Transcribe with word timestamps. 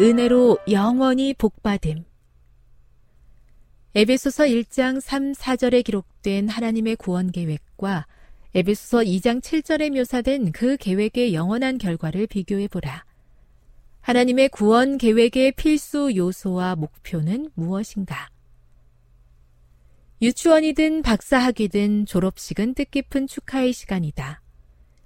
은혜로 0.00 0.58
영원히 0.72 1.34
복받음. 1.34 2.04
에베소서 3.94 4.44
1장 4.46 5.00
3, 5.00 5.30
4절에 5.30 5.84
기록된 5.84 6.48
하나님의 6.48 6.96
구원 6.96 7.30
계획과 7.30 8.04
에베소서 8.56 9.04
2장 9.04 9.40
7절에 9.40 9.90
묘사된 9.90 10.50
그 10.50 10.76
계획의 10.76 11.32
영원한 11.32 11.78
결과를 11.78 12.26
비교해 12.26 12.66
보라. 12.66 13.04
하나님의 14.00 14.48
구원 14.48 14.98
계획의 14.98 15.52
필수 15.52 16.12
요소와 16.16 16.74
목표는 16.74 17.50
무엇인가? 17.54 18.28
유치원이든 20.20 21.02
박사학위든 21.02 22.06
졸업식은 22.06 22.74
뜻깊은 22.74 23.28
축하의 23.28 23.72
시간이다. 23.72 24.43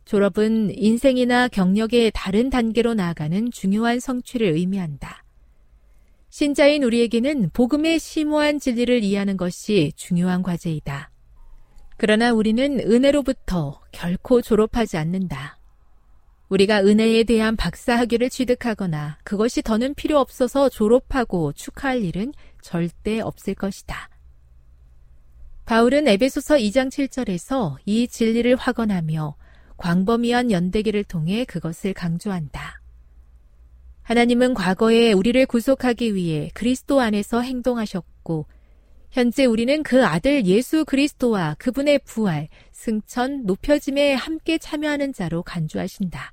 졸업은 0.08 0.70
인생이나 0.74 1.48
경력의 1.48 2.12
다른 2.14 2.48
단계로 2.48 2.94
나아가는 2.94 3.50
중요한 3.50 4.00
성취를 4.00 4.46
의미한다. 4.54 5.22
신자인 6.30 6.82
우리에게는 6.82 7.50
복음의 7.52 7.98
심오한 7.98 8.58
진리를 8.58 9.04
이해하는 9.04 9.36
것이 9.36 9.92
중요한 9.96 10.42
과제이다. 10.42 11.10
그러나 11.98 12.32
우리는 12.32 12.80
은혜로부터 12.80 13.82
결코 13.92 14.40
졸업하지 14.40 14.96
않는다. 14.96 15.58
우리가 16.48 16.86
은혜에 16.86 17.24
대한 17.24 17.54
박사학위를 17.56 18.30
취득하거나 18.30 19.18
그것이 19.24 19.60
더는 19.60 19.92
필요 19.92 20.18
없어서 20.20 20.70
졸업하고 20.70 21.52
축하할 21.52 22.02
일은 22.02 22.32
절대 22.62 23.20
없을 23.20 23.54
것이다. 23.54 24.08
바울은 25.66 26.08
에베소서 26.08 26.54
2장 26.56 26.88
7절에서 26.88 27.76
이 27.84 28.08
진리를 28.08 28.56
확언하며 28.56 29.36
광범위한 29.78 30.50
연대기를 30.50 31.04
통해 31.04 31.44
그것을 31.44 31.94
강조한다. 31.94 32.82
하나님은 34.02 34.54
과거에 34.54 35.12
우리를 35.12 35.44
구속하기 35.46 36.14
위해 36.14 36.50
그리스도 36.54 37.00
안에서 37.00 37.40
행동하셨고, 37.40 38.46
현재 39.10 39.46
우리는 39.46 39.82
그 39.82 40.04
아들 40.04 40.44
예수 40.44 40.84
그리스도와 40.84 41.56
그분의 41.58 42.00
부활, 42.04 42.48
승천, 42.72 43.46
높여짐에 43.46 44.14
함께 44.14 44.58
참여하는 44.58 45.14
자로 45.14 45.42
간주하신다. 45.42 46.32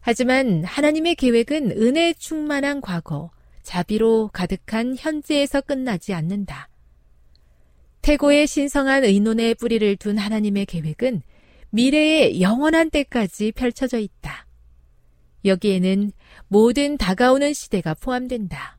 하지만 0.00 0.64
하나님의 0.64 1.16
계획은 1.16 1.72
은혜 1.72 2.12
충만한 2.14 2.80
과거, 2.80 3.30
자비로 3.62 4.30
가득한 4.32 4.94
현재에서 4.96 5.60
끝나지 5.60 6.14
않는다. 6.14 6.68
태고의 8.02 8.46
신성한 8.46 9.04
의논에 9.04 9.54
뿌리를 9.54 9.96
둔 9.96 10.16
하나님의 10.16 10.66
계획은 10.66 11.22
미래의 11.70 12.40
영원한 12.40 12.90
때까지 12.90 13.52
펼쳐져 13.52 13.98
있다. 13.98 14.46
여기에는 15.44 16.12
모든 16.48 16.96
다가오는 16.96 17.52
시대가 17.52 17.94
포함된다. 17.94 18.78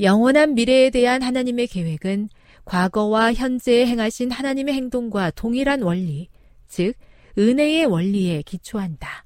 영원한 0.00 0.54
미래에 0.54 0.90
대한 0.90 1.22
하나님의 1.22 1.66
계획은 1.66 2.28
과거와 2.64 3.32
현재에 3.32 3.86
행하신 3.86 4.30
하나님의 4.30 4.74
행동과 4.74 5.30
동일한 5.30 5.82
원리, 5.82 6.28
즉, 6.68 6.94
은혜의 7.38 7.86
원리에 7.86 8.42
기초한다. 8.42 9.24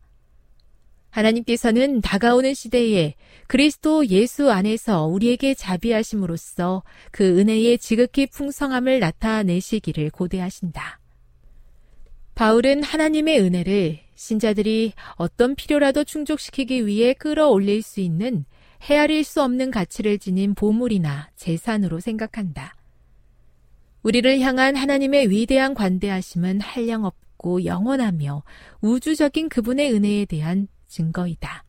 하나님께서는 1.11 2.01
다가오는 2.01 2.55
시대에 2.55 3.15
그리스도 3.47 4.07
예수 4.07 4.51
안에서 4.51 5.05
우리에게 5.07 5.55
자비하심으로써 5.55 6.83
그 7.11 7.39
은혜의 7.39 7.79
지극히 7.79 8.27
풍성함을 8.27 8.99
나타내시기를 9.01 10.11
고대하신다. 10.11 11.02
바울은 12.35 12.83
하나님의 12.83 13.41
은혜를 13.41 14.01
신자들이 14.15 14.93
어떤 15.17 15.55
필요라도 15.55 16.05
충족시키기 16.05 16.87
위해 16.87 17.13
끌어올릴 17.13 17.83
수 17.83 18.01
있는 18.01 18.45
헤아릴 18.83 19.23
수 19.25 19.43
없는 19.43 19.71
가치를 19.71 20.19
지닌 20.19 20.55
보물이나 20.55 21.31
재산으로 21.37 22.01
생각한다. 22.01 22.75
우리를 24.03 24.41
향한 24.41 24.75
하나님의 24.75 25.31
위대한 25.31 25.75
관대하심은 25.75 26.61
한량없고 26.61 27.65
영원하며 27.65 28.43
우주적인 28.81 29.49
그분의 29.49 29.93
은혜에 29.93 30.25
대한 30.25 30.69
증거이다. 30.89 31.65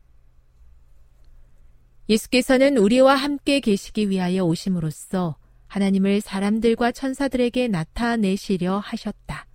예수께서는 2.08 2.76
우리와 2.76 3.14
함께 3.14 3.60
계시기 3.60 4.10
위하여 4.10 4.44
오심으로써 4.44 5.36
하나님을 5.68 6.20
사람들과 6.20 6.92
천사들에게 6.92 7.68
나타내시려 7.68 8.78
하셨다. 8.78 9.46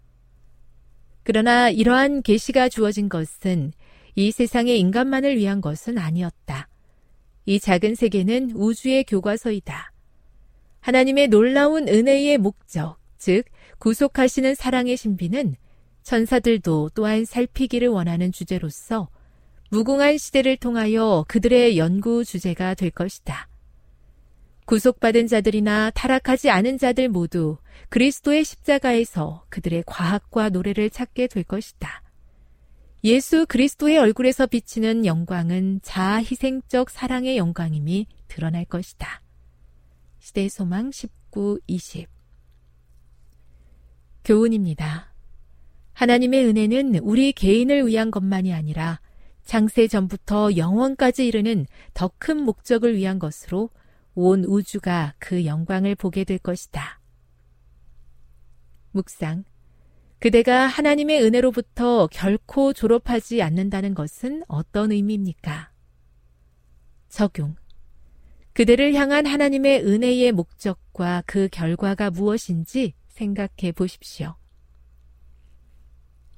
그러나 1.29 1.69
이러한 1.69 2.23
계시가 2.23 2.69
주어진 2.69 3.07
것은 3.07 3.71
이 4.15 4.31
세상의 4.31 4.79
인간만을 4.79 5.37
위한 5.37 5.61
것은 5.61 5.99
아니었다. 5.99 6.67
이 7.45 7.59
작은 7.59 7.93
세계는 7.93 8.53
우주의 8.55 9.03
교과서이다. 9.03 9.91
하나님의 10.79 11.27
놀라운 11.27 11.87
은혜의 11.87 12.39
목적, 12.39 12.97
즉 13.19 13.43
구속하시는 13.77 14.55
사랑의 14.55 14.97
신비는 14.97 15.55
천사들도 16.01 16.89
또한 16.95 17.25
살피기를 17.25 17.89
원하는 17.89 18.31
주제로서 18.31 19.07
무궁한 19.69 20.17
시대를 20.17 20.57
통하여 20.57 21.25
그들의 21.27 21.77
연구 21.77 22.25
주제가 22.25 22.73
될 22.73 22.89
것이다. 22.89 23.47
구속받은 24.69 25.25
자들이나 25.25 25.89
타락하지 25.89 26.51
않은 26.51 26.77
자들 26.77 27.09
모두 27.09 27.57
그리스도의 27.89 28.43
십자가에서 28.43 29.43
그들의 29.49 29.83
과학과 29.87 30.49
노래를 30.49 30.91
찾게 30.91 31.25
될 31.25 31.43
것이다. 31.43 32.03
예수 33.03 33.47
그리스도의 33.47 33.97
얼굴에서 33.97 34.45
비치는 34.45 35.07
영광은 35.07 35.79
자아 35.81 36.17
희생적 36.17 36.91
사랑의 36.91 37.35
영광임이 37.37 38.05
드러날 38.27 38.63
것이다. 38.63 39.23
시대의 40.19 40.49
소망 40.49 40.91
19, 40.91 41.61
20 41.65 42.07
교훈입니다. 44.23 45.11
하나님의 45.93 46.45
은혜는 46.45 46.97
우리 46.97 47.33
개인을 47.33 47.87
위한 47.87 48.11
것만이 48.11 48.53
아니라 48.53 48.99
장세 49.43 49.87
전부터 49.87 50.57
영원까지 50.57 51.25
이르는 51.25 51.65
더 51.95 52.11
큰 52.19 52.43
목적을 52.43 52.95
위한 52.95 53.17
것으로 53.17 53.71
온 54.19 54.43
우주가 54.43 55.13
그 55.17 55.45
영광을 55.45 55.95
보게 55.95 56.25
될 56.25 56.39
것이다. 56.39 56.99
묵상. 58.91 59.45
그대가 60.19 60.67
하나님의 60.67 61.23
은혜로부터 61.23 62.07
결코 62.07 62.73
졸업하지 62.73 63.41
않는다는 63.41 63.93
것은 63.93 64.43
어떤 64.49 64.91
의미입니까? 64.91 65.71
적용. 67.07 67.55
그대를 68.51 68.93
향한 68.93 69.25
하나님의 69.25 69.85
은혜의 69.85 70.33
목적과 70.33 71.23
그 71.25 71.47
결과가 71.49 72.09
무엇인지 72.09 72.95
생각해 73.07 73.71
보십시오. 73.73 74.35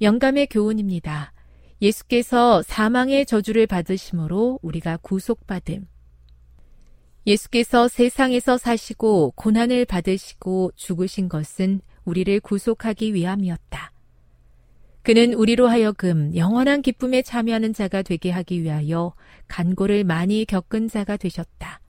영감의 0.01 0.48
교훈입니다. 0.48 1.33
예수께서 1.81 2.62
사망의 2.62 3.25
저주를 3.25 3.66
받으심으로 3.66 4.60
우리가 4.62 4.98
구속받음. 4.98 5.88
예수께서 7.27 7.88
세상에서 7.88 8.57
사시고 8.57 9.33
고난을 9.35 9.85
받으시고 9.85 10.71
죽으신 10.75 11.29
것은 11.29 11.81
우리를 12.06 12.39
구속하기 12.39 13.13
위함이었다. 13.13 13.91
그는 15.03 15.33
우리로 15.33 15.68
하여금 15.68 16.35
영원한 16.35 16.81
기쁨에 16.81 17.21
참여하는 17.21 17.73
자가 17.73 18.01
되게 18.01 18.29
하기 18.29 18.62
위하여 18.62 19.13
간고를 19.47 20.03
많이 20.03 20.45
겪은 20.45 20.88
자가 20.88 21.18
되셨다. 21.18 21.79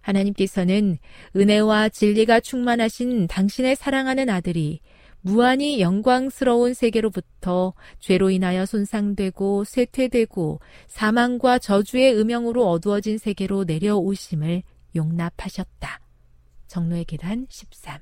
하나님께서는 0.00 0.98
은혜와 1.34 1.88
진리가 1.88 2.40
충만하신 2.40 3.26
당신의 3.26 3.76
사랑하는 3.76 4.28
아들이 4.28 4.80
무한히 5.26 5.80
영광스러운 5.80 6.74
세계로부터 6.74 7.72
죄로 7.98 8.28
인하여 8.28 8.66
손상되고 8.66 9.64
쇠퇴되고 9.64 10.60
사망과 10.86 11.58
저주의 11.60 12.14
음영으로 12.14 12.68
어두워진 12.68 13.16
세계로 13.16 13.64
내려오심을 13.64 14.62
용납하셨다. 14.94 16.00
정로의 16.66 17.06
계단 17.06 17.46
13 17.48 18.00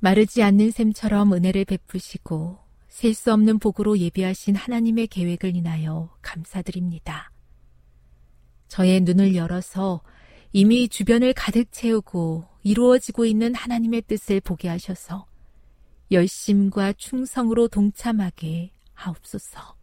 마르지 0.00 0.42
않는 0.42 0.72
샘처럼 0.72 1.32
은혜를 1.32 1.64
베푸시고 1.64 2.58
셀 2.88 3.14
수 3.14 3.32
없는 3.32 3.58
복으로 3.58 3.96
예비하신 3.98 4.56
하나님의 4.56 5.06
계획을 5.06 5.56
인하여 5.56 6.14
감사드립니다. 6.20 7.32
저의 8.68 9.00
눈을 9.00 9.34
열어서 9.34 10.02
이미 10.52 10.86
주변을 10.90 11.32
가득 11.32 11.72
채우고 11.72 12.44
이루어지고 12.62 13.24
있는 13.24 13.54
하나님의 13.54 14.02
뜻을 14.02 14.42
보게 14.42 14.68
하셔서 14.68 15.25
열심과 16.10 16.92
충성으로 16.94 17.68
동참하게 17.68 18.70
하옵소서. 18.94 19.76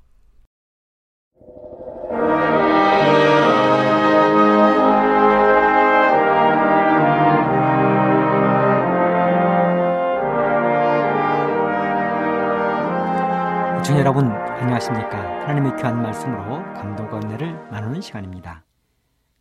시청 13.83 13.99
여러분 13.99 14.31
안녕하십니까? 14.31 15.41
하나님의 15.41 15.75
귀한 15.75 16.01
말씀으로 16.01 16.63
감동과 16.73 17.17
은혜를 17.17 17.69
나누는 17.69 17.99
시간입니다. 17.99 18.63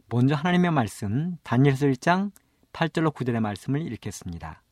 먼저 0.09 0.35
하나님의 0.35 0.73
말씀 0.73 1.37
다니엘서 1.45 1.87
1장 1.87 2.33
8절로 2.73 3.15
9절의 3.15 3.41
말씀을 3.41 3.81
읽겠습니다 3.93 4.63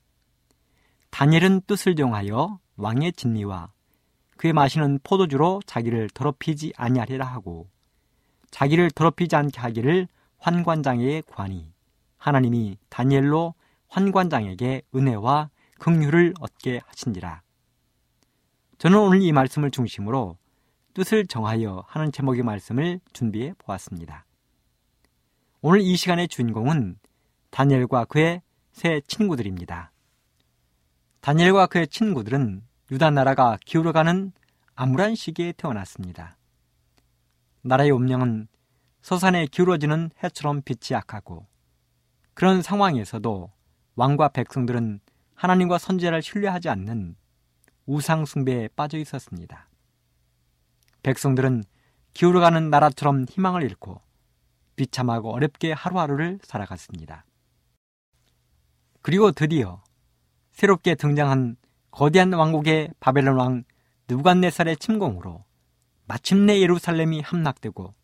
다니엘은 1.10 1.62
뜻을 1.66 1.96
정하여 1.96 2.58
왕의 2.76 3.12
진리와 3.12 3.72
그의 4.36 4.52
마시는 4.52 5.00
포도주로 5.02 5.60
자기를 5.66 6.08
더럽히지 6.10 6.72
아니하리라 6.76 7.26
하고 7.26 7.68
자기를 8.50 8.90
더럽히지 8.90 9.36
않게 9.36 9.60
하기를 9.60 10.08
환관장에게 10.38 11.20
구하니 11.22 11.72
하나님이 12.16 12.78
다니엘로 12.88 13.54
환관장에게 13.88 14.82
은혜와 14.94 15.50
긍휼을 15.78 16.34
얻게 16.40 16.80
하신지라 16.86 17.42
저는 18.78 18.98
오늘 18.98 19.22
이 19.22 19.32
말씀을 19.32 19.70
중심으로 19.70 20.38
뜻을 20.94 21.26
정하여 21.26 21.84
하는 21.86 22.10
제목의 22.10 22.42
말씀을 22.42 23.00
준비해 23.12 23.52
보았습니다. 23.58 24.24
오늘 25.60 25.80
이 25.82 25.94
시간의 25.96 26.28
주인공은 26.28 26.98
다니엘과 27.50 28.06
그의 28.06 28.40
세 28.72 29.00
친구들입니다. 29.06 29.89
다니엘과 31.20 31.67
그의 31.67 31.87
친구들은 31.88 32.62
유다 32.90 33.11
나라가 33.11 33.58
기울어가는 33.67 34.32
암울한 34.75 35.14
시기에 35.14 35.52
태어났습니다. 35.52 36.38
나라의 37.62 37.90
운명은 37.90 38.49
서산에 39.02 39.46
기울어지는 39.46 40.11
해처럼 40.22 40.62
빛이 40.62 40.93
약하고 40.96 41.46
그런 42.32 42.62
상황에서도 42.62 43.50
왕과 43.96 44.28
백성들은 44.28 45.00
하나님과 45.34 45.78
선제를 45.78 46.22
신뢰하지 46.22 46.70
않는 46.70 47.17
우상 47.84 48.25
숭배에 48.25 48.69
빠져 48.69 48.96
있었습니다. 48.99 49.69
백성들은 51.02 51.64
기울어가는 52.14 52.70
나라처럼 52.70 53.26
희망을 53.28 53.62
잃고 53.62 54.00
비참하고 54.76 55.33
어렵게 55.35 55.73
하루하루를 55.73 56.38
살아갔습니다. 56.42 57.25
그리고 59.02 59.33
드디어 59.33 59.83
새롭게 60.61 60.95
등장한 60.95 61.57
거대한 61.90 62.35
왕국의 62.35 62.90
바벨론 63.00 63.38
왕 63.38 63.64
느부갓네살의 64.09 64.76
침공으로 64.76 65.43
마침내 66.05 66.61
예루살렘이 66.61 67.23
함락되고 67.23 67.95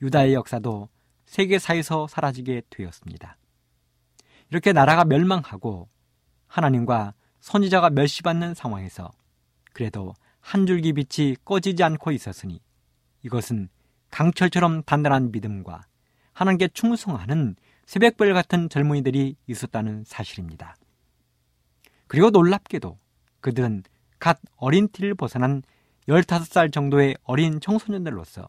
유다의 0.00 0.32
역사도 0.32 0.88
세계사에서 1.26 2.06
사라지게 2.06 2.62
되었습니다. 2.70 3.36
이렇게 4.48 4.72
나라가 4.72 5.04
멸망하고 5.04 5.90
하나님과 6.46 7.12
선지자가 7.40 7.90
멸시받는 7.90 8.54
상황에서 8.54 9.10
그래도 9.74 10.14
한 10.40 10.64
줄기 10.64 10.94
빛이 10.94 11.36
꺼지지 11.44 11.84
않고 11.84 12.12
있었으니 12.12 12.62
이것은 13.24 13.68
강철처럼 14.10 14.84
단단한 14.84 15.32
믿음과 15.32 15.82
하나님께 16.32 16.68
충성하는 16.68 17.56
새벽별 17.84 18.32
같은 18.32 18.70
젊은이들이 18.70 19.36
있었다는 19.46 20.04
사실입니다. 20.06 20.76
그리고 22.10 22.30
놀랍게도 22.30 22.98
그들은 23.40 23.84
갓 24.18 24.40
어린 24.56 24.88
티를 24.88 25.14
벗어난 25.14 25.62
15살 26.08 26.72
정도의 26.72 27.16
어린 27.22 27.60
청소년들로서 27.60 28.48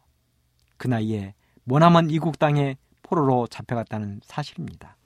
그 0.78 0.88
나이에 0.88 1.34
모나먼 1.62 2.10
이국 2.10 2.40
땅에 2.40 2.76
포로로 3.02 3.46
잡혀갔다는 3.46 4.20
사실입니다. 4.24 4.96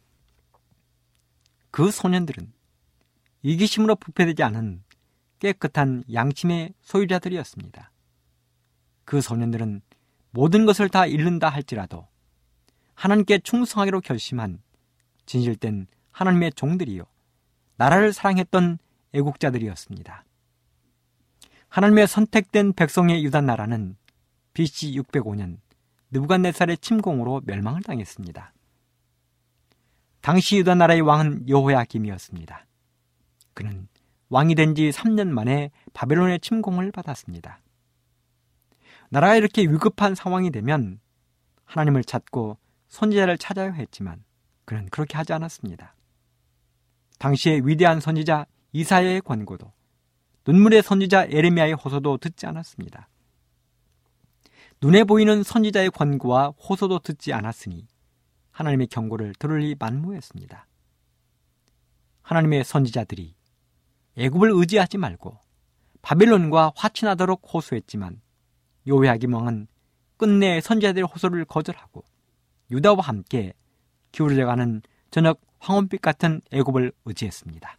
그 1.70 1.90
소년들은 1.90 2.50
이기심으로 3.42 3.96
부패되지 3.96 4.42
않은 4.44 4.82
깨끗한 5.38 6.04
양심의 6.10 6.72
소유자들이었습니다. 6.80 7.92
그 9.04 9.20
소년들은 9.20 9.82
모든 10.30 10.64
것을 10.64 10.88
다 10.88 11.04
잃는다 11.04 11.50
할지라도 11.50 12.08
하나님께 12.94 13.40
충성하기로 13.40 14.00
결심한 14.00 14.62
진실된 15.26 15.88
하나님의 16.10 16.52
종들이요. 16.54 17.04
나라를 17.76 18.12
사랑했던 18.12 18.78
애국자들이었습니다. 19.12 20.25
하나님의 21.68 22.06
선택된 22.06 22.73
백성의 22.73 23.25
유다 23.25 23.40
나라는 23.42 23.97
BC 24.54 24.92
605년 25.00 25.59
느부갓네살의 26.11 26.78
침공으로 26.78 27.42
멸망을 27.45 27.83
당했습니다. 27.83 28.52
당시 30.21 30.56
유다 30.59 30.75
나라의 30.75 31.02
왕은 31.02 31.49
여호야김이었습니다. 31.49 32.66
그는 33.54 33.88
왕이 34.28 34.54
된 34.54 34.75
지 34.75 34.90
3년 34.90 35.28
만에 35.28 35.71
바벨론의 35.92 36.40
침공을 36.40 36.90
받았습니다. 36.92 37.61
나라가 39.09 39.37
이렇게 39.37 39.62
위급한 39.62 40.14
상황이 40.14 40.50
되면 40.50 40.99
하나님을 41.64 42.04
찾고 42.04 42.59
선지자를 42.88 43.38
찾아야 43.38 43.71
했지만 43.73 44.25
그는 44.64 44.87
그렇게 44.90 45.16
하지 45.16 45.33
않았습니다. 45.33 45.95
당시의 47.18 47.66
위대한 47.66 48.00
선지자 48.00 48.46
이사야의 48.73 49.23
권고도 49.23 49.73
눈물의 50.46 50.82
선지자 50.82 51.25
에레미야의 51.25 51.75
호소도 51.75 52.18
듣지 52.18 52.46
않았습니다. 52.46 53.08
눈에 54.82 55.04
보이는 55.04 55.42
선지자의 55.42 55.90
권고와 55.90 56.49
호소도 56.50 57.00
듣지 57.00 57.32
않았으니 57.32 57.87
하나님의 58.50 58.87
경고를 58.88 59.35
들을 59.38 59.58
리 59.58 59.75
만무했습니다. 59.78 60.66
하나님의 62.23 62.64
선지자들이 62.64 63.35
애굽을 64.16 64.50
의지하지 64.52 64.99
말고 64.99 65.38
바벨론과 66.02 66.73
화친하도록 66.76 67.42
호소했지만 67.52 68.20
요회하기 68.87 69.26
왕은 69.26 69.66
끝내 70.16 70.61
선지자들의 70.61 71.06
호소를 71.06 71.44
거절하고 71.44 72.04
유다와 72.70 73.00
함께 73.00 73.52
기울어져가는 74.12 74.82
저녁 75.11 75.40
황혼빛 75.66 76.00
같은 76.00 76.40
애굽을 76.52 76.92
의지했습니다. 77.06 77.76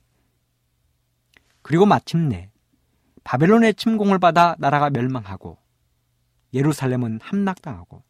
그리고 1.61 1.85
마침내 1.85 2.51
바벨론의 3.23 3.75
침공을 3.75 4.19
받아 4.19 4.55
나라가 4.59 4.89
멸망하고 4.89 5.57
예루살렘은 6.53 7.19
함락당하고 7.21 8.03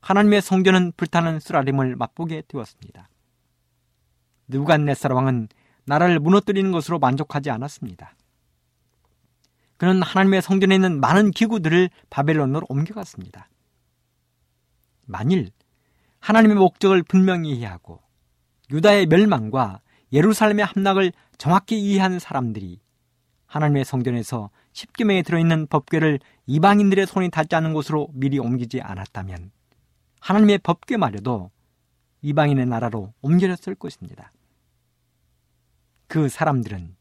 하나님의 0.00 0.42
성전은 0.42 0.92
불타는 0.98 1.40
쓰라림을 1.40 1.96
맛보게 1.96 2.42
되었습니다. 2.46 3.08
느부갓네살 4.48 5.12
왕은 5.12 5.48
나라를 5.86 6.20
무너뜨리는 6.20 6.70
것으로 6.70 6.98
만족하지 6.98 7.50
않았습니다. 7.50 8.14
그는 9.78 10.02
하나님의 10.02 10.42
성전에 10.42 10.74
있는 10.74 11.00
많은 11.00 11.30
기구들을 11.30 11.88
바벨론으로 12.10 12.66
옮겨갔습니다. 12.68 13.48
만일 15.06 15.50
하나님의 16.20 16.56
목적을 16.56 17.02
분명히 17.02 17.50
이해하고 17.52 18.05
유다의 18.70 19.06
멸망과 19.06 19.80
예루살렘의 20.12 20.64
함락을 20.64 21.12
정확히 21.38 21.78
이해한 21.80 22.18
사람들이 22.18 22.80
하나님의 23.46 23.84
성전에서 23.84 24.50
십계명에 24.72 25.22
들어있는 25.22 25.68
법궤를 25.68 26.20
이방인들의 26.46 27.06
손이 27.06 27.30
닿지 27.30 27.54
않는 27.56 27.72
곳으로 27.72 28.08
미리 28.12 28.38
옮기지 28.38 28.80
않았다면 28.80 29.50
하나님의 30.20 30.58
법궤 30.58 30.96
말여도 30.96 31.50
이방인의 32.22 32.66
나라로 32.66 33.12
옮겨졌을 33.20 33.74
것입니다. 33.74 34.32
그 36.08 36.28
사람들은 36.28 36.96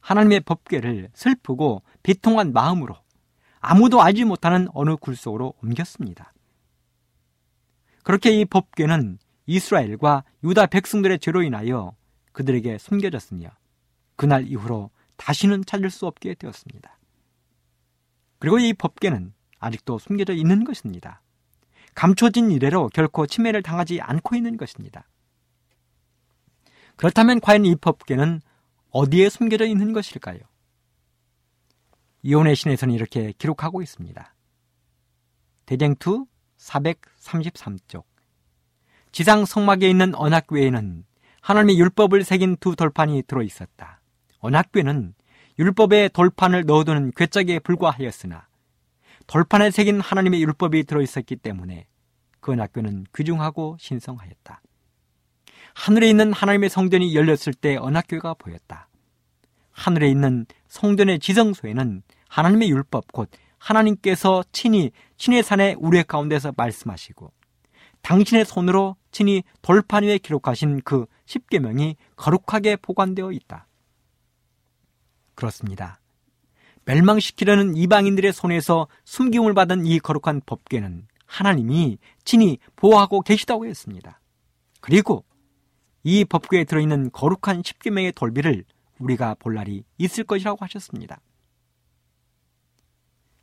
하나님의 0.00 0.40
법궤를 0.40 1.10
슬프고 1.14 1.82
비통한 2.02 2.52
마음으로 2.52 2.96
아무도 3.60 4.02
알지 4.02 4.24
못하는 4.24 4.68
어느 4.74 4.96
굴 4.96 5.16
속으로 5.16 5.54
옮겼습니다. 5.62 6.32
그렇게 8.04 8.30
이 8.30 8.44
법궤는 8.44 9.18
이스라엘과 9.46 10.24
유다 10.44 10.66
백성들의 10.66 11.18
죄로 11.20 11.42
인하여 11.42 11.94
그들에게 12.32 12.78
숨겨졌으며 12.78 13.48
그날 14.16 14.46
이후로 14.46 14.90
다시는 15.16 15.64
찾을 15.64 15.90
수 15.90 16.06
없게 16.06 16.34
되었습니다. 16.34 16.98
그리고 18.38 18.58
이 18.58 18.72
법계는 18.74 19.32
아직도 19.58 19.98
숨겨져 19.98 20.34
있는 20.34 20.64
것입니다. 20.64 21.22
감춰진 21.94 22.50
이래로 22.50 22.90
결코 22.90 23.26
침해를 23.26 23.62
당하지 23.62 24.00
않고 24.00 24.36
있는 24.36 24.56
것입니다. 24.56 25.08
그렇다면 26.96 27.40
과연 27.40 27.64
이 27.64 27.74
법계는 27.76 28.42
어디에 28.90 29.28
숨겨져 29.30 29.64
있는 29.66 29.92
것일까요? 29.92 30.40
이혼의 32.22 32.56
신에서는 32.56 32.94
이렇게 32.94 33.32
기록하고 33.38 33.82
있습니다. 33.82 34.34
대쟁투 35.64 36.26
433쪽 36.58 38.04
지상 39.16 39.46
성막에 39.46 39.88
있는 39.88 40.14
언약궤에는 40.14 41.02
하나님의 41.40 41.78
율법을 41.78 42.22
새긴 42.22 42.58
두 42.58 42.76
돌판이 42.76 43.22
들어 43.26 43.42
있었다. 43.42 44.02
언약궤는 44.40 45.14
율법의 45.58 46.10
돌판을 46.10 46.66
넣어두는 46.66 47.12
괴짝에 47.16 47.60
불과하였으나 47.60 48.46
돌판에 49.26 49.70
새긴 49.70 50.02
하나님의 50.02 50.42
율법이 50.42 50.84
들어 50.84 51.00
있었기 51.00 51.36
때문에 51.36 51.86
그 52.40 52.52
언약궤는 52.52 53.06
귀중하고 53.16 53.78
신성하였다. 53.80 54.60
하늘에 55.72 56.10
있는 56.10 56.34
하나님의 56.34 56.68
성전이 56.68 57.16
열렸을 57.16 57.54
때 57.58 57.76
언약궤가 57.76 58.34
보였다. 58.34 58.90
하늘에 59.70 60.10
있는 60.10 60.44
성전의 60.68 61.20
지성소에는 61.20 62.02
하나님의 62.28 62.68
율법 62.68 63.12
곧 63.12 63.30
하나님께서 63.56 64.44
친히 64.52 64.90
신의 65.16 65.42
산의 65.42 65.76
우레 65.78 66.02
가운데서 66.02 66.52
말씀하시고 66.54 67.32
당신의 68.06 68.44
손으로 68.44 68.94
친히 69.10 69.42
돌판 69.62 70.04
위에 70.04 70.18
기록하신 70.18 70.82
그 70.84 71.06
십계명이 71.24 71.96
거룩하게 72.14 72.76
보관되어 72.76 73.32
있다. 73.32 73.66
그렇습니다. 75.34 75.98
멸망시키려는 76.84 77.74
이방인들의 77.74 78.32
손에서 78.32 78.86
숨김을 79.06 79.54
받은 79.54 79.86
이 79.86 79.98
거룩한 79.98 80.42
법궤는 80.46 81.08
하나님이 81.26 81.98
친히 82.24 82.58
보호하고 82.76 83.22
계시다고 83.22 83.66
했습니다. 83.66 84.20
그리고 84.80 85.24
이 86.04 86.24
법궤에 86.24 86.62
들어있는 86.62 87.10
거룩한 87.10 87.64
십계명의 87.64 88.12
돌비를 88.12 88.62
우리가 89.00 89.34
볼 89.34 89.54
날이 89.54 89.82
있을 89.98 90.22
것이라고 90.22 90.58
하셨습니다. 90.60 91.20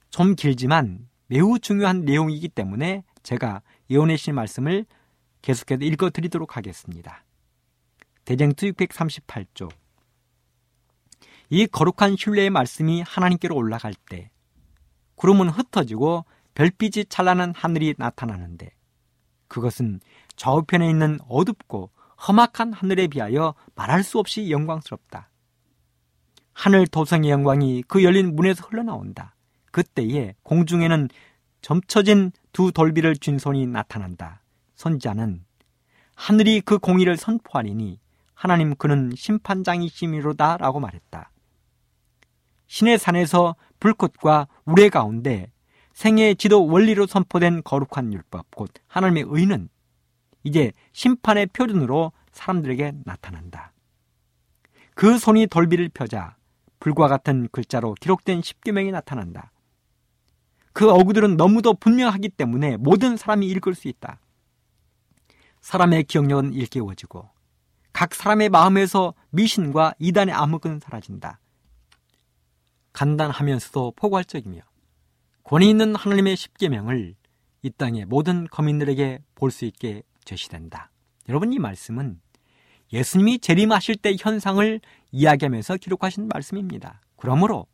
좀 0.09 0.35
길지만 0.35 1.09
매우 1.27 1.59
중요한 1.59 2.05
내용이기 2.05 2.47
때문에 2.47 3.03
제가 3.23 3.61
예언의 3.89 4.17
신 4.17 4.35
말씀을 4.35 4.85
계속해서 5.41 5.83
읽어드리도록 5.83 6.57
하겠습니다. 6.57 7.23
대쟁투 8.25 8.71
638조 8.71 9.69
이 11.49 11.67
거룩한 11.67 12.15
신뢰의 12.17 12.49
말씀이 12.49 13.01
하나님께로 13.01 13.55
올라갈 13.55 13.93
때 14.09 14.31
구름은 15.15 15.49
흩어지고 15.49 16.25
별빛이 16.55 17.05
찬란한 17.09 17.53
하늘이 17.55 17.93
나타나는데 17.97 18.71
그것은 19.47 19.99
좌우편에 20.35 20.89
있는 20.89 21.19
어둡고 21.27 21.91
험악한 22.27 22.73
하늘에 22.73 23.07
비하여 23.07 23.53
말할 23.75 24.03
수 24.03 24.17
없이 24.17 24.49
영광스럽다. 24.49 25.29
하늘 26.53 26.87
도성의 26.87 27.29
영광이 27.29 27.83
그 27.87 28.03
열린 28.03 28.35
문에서 28.35 28.65
흘러나온다. 28.65 29.35
그때에 29.71 30.35
공중에는 30.43 31.09
점쳐진 31.63 32.33
두 32.51 32.71
돌비를 32.71 33.15
쥔 33.15 33.39
손이 33.39 33.65
나타난다. 33.67 34.43
선자는 34.75 35.43
하늘이 36.13 36.61
그 36.61 36.77
공의를 36.77 37.17
선포하리니 37.17 37.99
하나님 38.35 38.75
그는 38.75 39.11
심판장이심이로다 39.15 40.57
라고 40.57 40.79
말했다. 40.79 41.31
신의 42.67 42.99
산에서 42.99 43.55
불꽃과 43.79 44.47
우레 44.65 44.89
가운데 44.89 45.51
생애의 45.93 46.35
지도 46.35 46.67
원리로 46.67 47.07
선포된 47.07 47.63
거룩한 47.63 48.11
율법, 48.11 48.51
곧 48.55 48.71
하나님의 48.87 49.25
의는 49.27 49.69
이제 50.43 50.73
심판의 50.91 51.47
표준으로 51.47 52.11
사람들에게 52.33 52.91
나타난다. 53.05 53.71
그 54.95 55.17
손이 55.17 55.47
돌비를 55.47 55.89
펴자 55.93 56.35
불과 56.79 57.07
같은 57.07 57.47
글자로 57.51 57.95
기록된 58.01 58.41
십계명이 58.41 58.91
나타난다. 58.91 59.52
그 60.73 60.89
어구들은 60.89 61.37
너무도 61.37 61.75
분명하기 61.75 62.29
때문에 62.29 62.77
모든 62.77 63.15
사람이 63.15 63.47
읽을 63.47 63.75
수 63.75 63.87
있다. 63.87 64.19
사람의 65.61 66.03
기억력은 66.05 66.53
일깨워지고 66.53 67.29
각 67.93 68.13
사람의 68.15 68.49
마음에서 68.49 69.13
미신과 69.29 69.93
이단의 69.99 70.33
암흑은 70.33 70.79
사라진다. 70.79 71.39
간단하면서도 72.91 73.93
포괄적이며 73.95 74.61
권위 75.43 75.69
있는 75.69 75.95
하나님의 75.95 76.35
십계명을 76.35 77.15
이 77.61 77.69
땅의 77.69 78.05
모든 78.05 78.47
거민들에게 78.47 79.19
볼 79.35 79.51
수 79.51 79.65
있게 79.65 80.03
제시된다. 80.25 80.89
여러분 81.29 81.53
이 81.53 81.59
말씀은 81.59 82.19
예수님이 82.91 83.39
재림하실 83.39 83.97
때 83.97 84.15
현상을 84.19 84.81
이야기하면서 85.11 85.77
기록하신 85.77 86.27
말씀입니다. 86.27 87.01
그러므로 87.15 87.67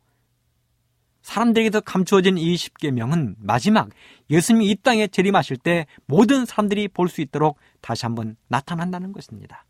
사람들에게서 1.22 1.80
감추어진 1.80 2.38
이 2.38 2.56
십계명은 2.56 3.36
마지막 3.38 3.90
예수님이 4.30 4.70
이 4.70 4.76
땅에 4.76 5.06
재림하실 5.06 5.58
때 5.58 5.86
모든 6.06 6.44
사람들이 6.46 6.88
볼 6.88 7.08
수 7.08 7.20
있도록 7.20 7.58
다시 7.80 8.06
한번 8.06 8.36
나타난다는 8.48 9.12
것입니다. 9.12 9.64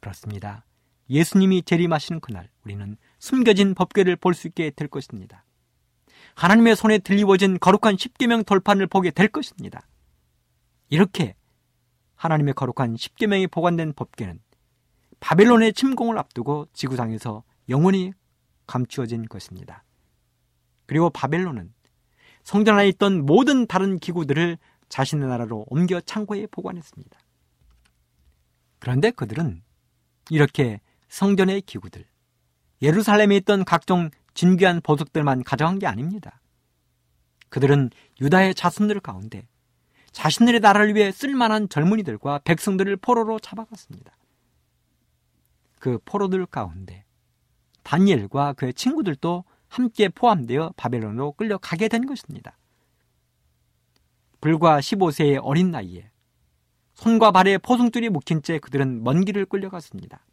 그렇습니다. 0.00 0.64
예수님이 1.10 1.62
재림하시는 1.62 2.20
그날 2.20 2.48
우리는 2.64 2.96
숨겨진 3.18 3.74
법궤를 3.74 4.16
볼 4.16 4.34
수 4.34 4.46
있게 4.46 4.70
될 4.70 4.88
것입니다. 4.88 5.44
하나님의 6.34 6.76
손에 6.76 6.98
들리워진 6.98 7.58
거룩한 7.58 7.96
십계명 7.96 8.44
돌판을 8.44 8.86
보게 8.86 9.10
될 9.10 9.28
것입니다. 9.28 9.80
이렇게 10.88 11.34
하나님의 12.14 12.54
거룩한 12.54 12.96
십계명이 12.96 13.48
보관된 13.48 13.92
법궤는 13.94 14.40
바벨론의 15.20 15.72
침공을 15.72 16.16
앞두고 16.18 16.68
지구상에서 16.72 17.42
영원히 17.68 18.12
감추어진 18.66 19.26
것입니다. 19.26 19.82
그리고 20.88 21.10
바벨론은 21.10 21.72
성전 22.42 22.76
안에 22.76 22.88
있던 22.88 23.26
모든 23.26 23.66
다른 23.66 23.98
기구들을 23.98 24.56
자신의 24.88 25.28
나라로 25.28 25.66
옮겨 25.68 26.00
창고에 26.00 26.46
보관했습니다. 26.46 27.18
그런데 28.78 29.10
그들은 29.10 29.62
이렇게 30.30 30.80
성전의 31.08 31.60
기구들, 31.62 32.06
예루살렘에 32.80 33.36
있던 33.36 33.66
각종 33.66 34.10
진귀한 34.32 34.80
보석들만 34.80 35.44
가져간 35.44 35.78
게 35.78 35.86
아닙니다. 35.86 36.40
그들은 37.50 37.90
유다의 38.22 38.54
자손들 38.54 39.00
가운데 39.00 39.46
자신들의 40.12 40.60
나라를 40.60 40.94
위해 40.94 41.12
쓸만한 41.12 41.68
젊은이들과 41.68 42.40
백성들을 42.44 42.96
포로로 42.96 43.38
잡아갔습니다. 43.40 44.16
그 45.78 45.98
포로들 46.06 46.46
가운데 46.46 47.04
다니엘과 47.82 48.54
그의 48.54 48.72
친구들도 48.72 49.44
함께 49.68 50.08
포함되어 50.08 50.72
바벨론으로 50.76 51.32
끌려가게 51.32 51.88
된 51.88 52.06
것입니다. 52.06 52.58
불과 54.40 54.78
15세의 54.80 55.40
어린 55.42 55.70
나이에 55.70 56.10
손과 56.94 57.30
발에 57.30 57.58
포승줄이 57.58 58.08
묶인 58.08 58.42
채 58.42 58.58
그들은 58.58 59.04
먼 59.04 59.24
길을 59.24 59.46
끌려갔습니다. 59.46 60.24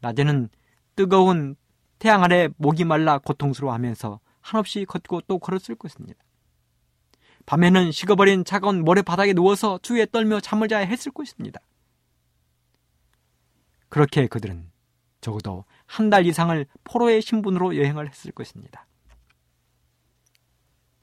낮에는 0.00 0.48
뜨거운 0.96 1.56
태양 1.98 2.22
아래 2.24 2.48
목이 2.56 2.84
말라 2.84 3.18
고통스러워하면서 3.18 4.20
한없이 4.40 4.84
걷고 4.84 5.22
또 5.22 5.38
걸었을 5.38 5.76
것입니다. 5.76 6.20
밤에는 7.46 7.92
식어버린 7.92 8.44
차가운 8.44 8.84
모래바닥에 8.84 9.32
누워서 9.34 9.78
추위에 9.82 10.06
떨며 10.06 10.40
잠을 10.40 10.68
자야 10.68 10.86
했을 10.86 11.12
것입니다. 11.12 11.60
그렇게 13.88 14.26
그들은 14.26 14.70
적어도 15.20 15.64
한 15.92 16.08
달 16.08 16.24
이상을 16.24 16.64
포로의 16.84 17.20
신분으로 17.20 17.76
여행을 17.76 18.08
했을 18.08 18.32
것입니다. 18.32 18.86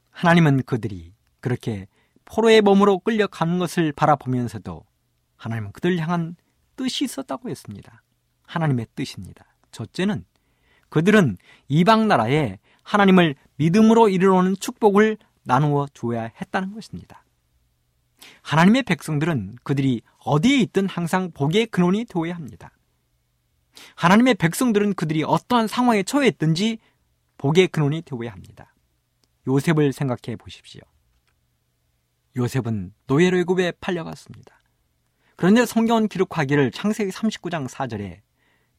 하나님은 0.10 0.64
그들이 0.64 1.14
그렇게 1.42 1.88
포로의 2.26 2.62
몸으로 2.62 2.98
끌려가는 2.98 3.60
것을 3.60 3.92
바라보면서도 3.92 4.84
하나님은 5.36 5.74
그들 5.74 6.00
향한 6.00 6.36
뜻이 6.76 7.04
있었다고 7.06 7.52
했습니다. 7.52 8.02
하나님의 8.48 8.88
뜻입니다. 8.96 9.46
첫째는 9.72 10.26
그들은 10.90 11.38
이방 11.68 12.08
나라에 12.08 12.58
하나님을 12.82 13.36
믿음으로 13.58 14.10
이르러오는 14.10 14.56
축복을 14.60 15.18
나누어 15.44 15.88
줘야 15.94 16.32
했다는 16.42 16.74
것입니다. 16.74 17.24
하나님의 18.42 18.82
백성들은 18.84 19.58
그들이 19.62 20.02
어디에 20.18 20.58
있든 20.62 20.90
항상 20.90 21.30
복의 21.32 21.68
근원이 21.68 22.06
되어야 22.06 22.34
합니다. 22.34 22.72
하나님의 23.96 24.36
백성들은 24.36 24.94
그들이 24.94 25.24
어떠한 25.24 25.68
상황에 25.68 26.04
처해있든지 26.04 26.80
복의 27.38 27.68
근원이 27.70 28.02
되어야 28.04 28.32
합니다. 28.32 28.74
요셉을 29.48 29.94
생각해 29.94 30.36
보십시오. 30.38 30.82
요셉은 32.36 32.94
노예로 33.08 33.38
애굽에 33.40 33.74
팔려갔습니다. 33.80 34.60
그런데 35.36 35.66
성경은 35.66 36.08
기록하기를 36.10 36.72
창세기 36.72 37.12
39장 37.12 37.68
4절에 37.68 38.20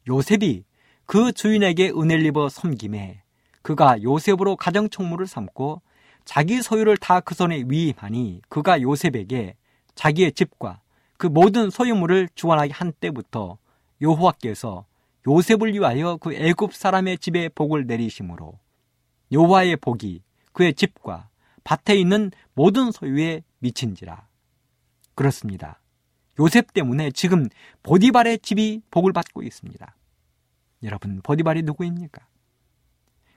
요셉이 0.09 0.65
그 1.07 1.33
주인에게 1.33 1.91
은혜를 1.91 2.27
입어 2.27 2.49
섬김에 2.49 3.23
그가 3.63 4.03
요셉으로 4.03 4.57
가정총무를 4.57 5.27
삼고 5.27 5.83
자기 6.25 6.63
소유를 6.63 6.97
다 6.97 7.21
그 7.21 7.35
손에 7.35 7.65
위임하니 7.67 8.43
그가 8.49 8.81
요셉에게 8.81 9.57
자기의 9.95 10.33
집과 10.33 10.81
그 11.17 11.27
모든 11.27 11.71
소유물을 11.71 12.29
주관하게 12.35 12.73
한 12.73 12.93
때부터 12.93 13.59
여호와께서 14.01 14.87
요셉을 15.27 15.75
위하여 15.75 16.17
그 16.17 16.35
애굽 16.35 16.75
사람의 16.75 17.19
집에 17.19 17.49
복을 17.49 17.87
내리심으로 17.87 18.59
여호와의 19.33 19.77
복이 19.77 20.23
그의 20.53 20.75
집과 20.75 21.29
밭에 21.65 21.95
있는 21.95 22.31
모든 22.55 22.91
소유에 22.91 23.43
미친지라. 23.59 24.27
그렇습니다. 25.15 25.81
요셉 26.39 26.73
때문에 26.73 27.11
지금 27.11 27.49
보디발의 27.83 28.39
집이 28.41 28.83
복을 28.91 29.13
받고 29.13 29.43
있습니다. 29.43 29.95
여러분, 30.83 31.21
보디발이 31.23 31.63
누구입니까? 31.63 32.27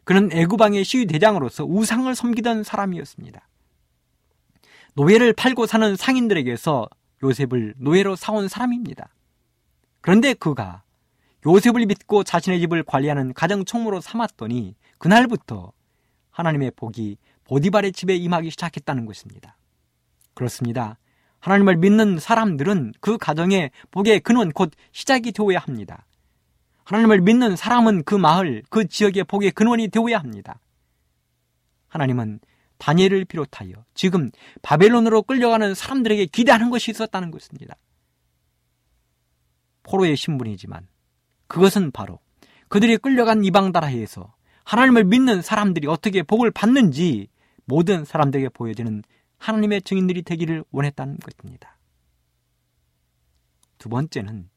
그는 0.06 0.32
애구방의 0.32 0.84
시위 0.84 1.06
대장으로서 1.06 1.66
우상을 1.66 2.14
섬기던 2.16 2.64
사람이었습니다. 2.64 3.48
노예를 4.96 5.34
팔고 5.34 5.66
사는 5.66 5.96
상인들에게서 5.96 6.88
요셉을 7.24 7.76
노예로 7.78 8.16
사온 8.16 8.48
사람입니다. 8.48 9.10
그런데 10.02 10.34
그가 10.34 10.84
요셉을 11.46 11.86
믿고 11.86 12.24
자신의 12.24 12.60
집을 12.62 12.84
관리하는 12.84 13.34
가정 13.34 13.66
총무로 13.66 14.02
삼았더니 14.02 14.76
그날부터 14.98 15.72
하나님의 16.32 16.72
복이 16.76 17.18
보디발의 17.46 17.92
집에 17.92 18.16
임하기 18.16 18.52
시작했다는 18.52 19.06
것입니다. 19.06 19.58
그렇습니다. 20.34 20.98
하나님을 21.40 21.76
믿는 21.76 22.20
사람들은 22.20 22.94
그 23.02 23.18
가정의 23.18 23.72
복의 23.92 24.22
근원 24.22 24.52
곧 24.52 24.72
시작이 24.94 25.34
되어야 25.34 25.60
합니다. 25.60 26.06
하나님을 26.86 27.22
믿는 27.22 27.56
사람은 27.56 28.04
그 28.04 28.16
마을, 28.16 28.64
그 28.70 28.88
지역의 28.88 29.26
복의 29.26 29.52
근원이 29.52 29.90
되어야 29.90 30.20
합니다. 30.20 30.60
하나님은 31.90 32.40
다니엘을 32.78 33.26
비롯하여 33.26 33.86
지금 33.94 34.32
바벨론으로 34.62 35.24
끌려가는 35.24 35.76
사람들에게 35.76 36.26
기대하는 36.28 36.70
것이 36.70 36.92
있었다는 36.92 37.32
것입니다. 37.32 37.76
포로의 39.84 40.16
신분이지만 40.16 40.88
그것은 41.54 41.92
바로 41.92 42.18
그들이 42.68 42.98
끌려간 42.98 43.44
이방 43.46 43.72
나라에서 43.72 44.34
하나님을 44.64 45.04
믿는 45.04 45.44
사람들이 45.44 45.88
어떻게 45.88 46.24
복을 46.24 46.50
받는지 46.50 47.28
모든 47.66 48.06
사람들에게 48.06 48.50
보여지는 48.50 49.04
하나님의 49.38 49.84
증인들이 49.84 50.24
되기를 50.24 50.64
원했다는 50.72 51.18
것입니다. 51.20 51.78
두 53.78 53.88
번째는 53.88 54.50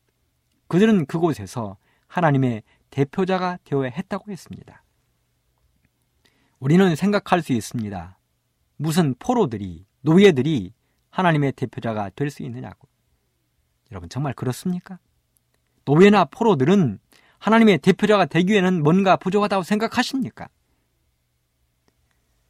그들은 0.68 1.04
그곳에서 1.04 1.76
하나님의 2.06 2.62
대표자가 2.88 3.58
되어야 3.64 3.90
했다고 3.90 4.32
했습니다. 4.32 4.82
우리는 6.58 6.96
생각할 6.96 7.42
수 7.42 7.52
있습니다. 7.52 8.18
무슨 8.78 9.14
포로들이, 9.18 9.84
노예들이 10.00 10.72
하나님의 11.10 11.52
대표자가 11.52 12.08
될 12.16 12.30
수 12.30 12.42
있느냐고. 12.42 12.88
여러분, 13.92 14.08
정말 14.08 14.32
그렇습니까? 14.32 14.98
노예나 15.86 16.26
포로들은 16.26 16.98
하나님의 17.38 17.78
대표자가 17.78 18.26
되기에는 18.26 18.82
뭔가 18.82 19.16
부족하다고 19.16 19.62
생각하십니까? 19.62 20.48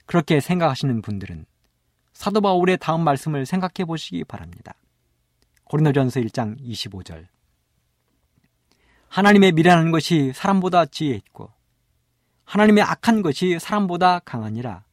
그렇게 0.07 0.41
생각하시는 0.41 1.03
분들은 1.03 1.45
사도 2.13 2.41
바울의 2.41 2.79
다음 2.79 3.05
말씀을 3.05 3.45
생각해 3.45 3.85
보시기 3.87 4.25
바랍니다. 4.25 4.75
고린도전서 5.65 6.21
1장 6.21 6.59
25절. 6.61 7.27
하나님의 9.09 9.53
미련한 9.53 9.91
것이 9.91 10.33
사람보다 10.35 10.87
지혜 10.87 11.15
있고 11.15 11.51
하나님의 12.45 12.85
악한 12.85 13.23
것이 13.23 13.59
사람보다 13.59 14.21
강하니라. 14.21 14.85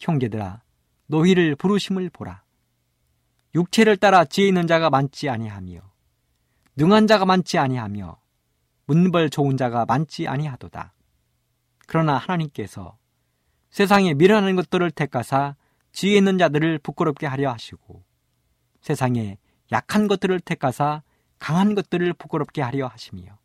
형제들아 0.00 0.62
너희를 1.06 1.56
부르심을 1.56 2.10
보라. 2.10 2.42
육체를 3.54 3.96
따라 3.96 4.24
지혜 4.24 4.48
있는 4.48 4.66
자가 4.66 4.90
많지 4.90 5.28
아니하며 5.28 5.93
능한 6.76 7.06
자가 7.06 7.24
많지 7.24 7.58
아니하며 7.58 8.18
문벌 8.86 9.30
좋은 9.30 9.56
자가 9.56 9.84
많지 9.86 10.28
아니하도다. 10.28 10.92
그러나 11.86 12.16
하나님께서 12.16 12.96
세상에 13.70 14.14
미련한 14.14 14.56
것들을 14.56 14.90
택하사 14.90 15.56
지혜 15.92 16.16
있는 16.16 16.38
자들을 16.38 16.78
부끄럽게 16.78 17.26
하려 17.26 17.52
하시고 17.52 18.04
세상에 18.80 19.38
약한 19.72 20.08
것들을 20.08 20.40
택하사 20.40 21.02
강한 21.38 21.74
것들을 21.74 22.12
부끄럽게 22.14 22.62
하려 22.62 22.86
하시며 22.86 23.38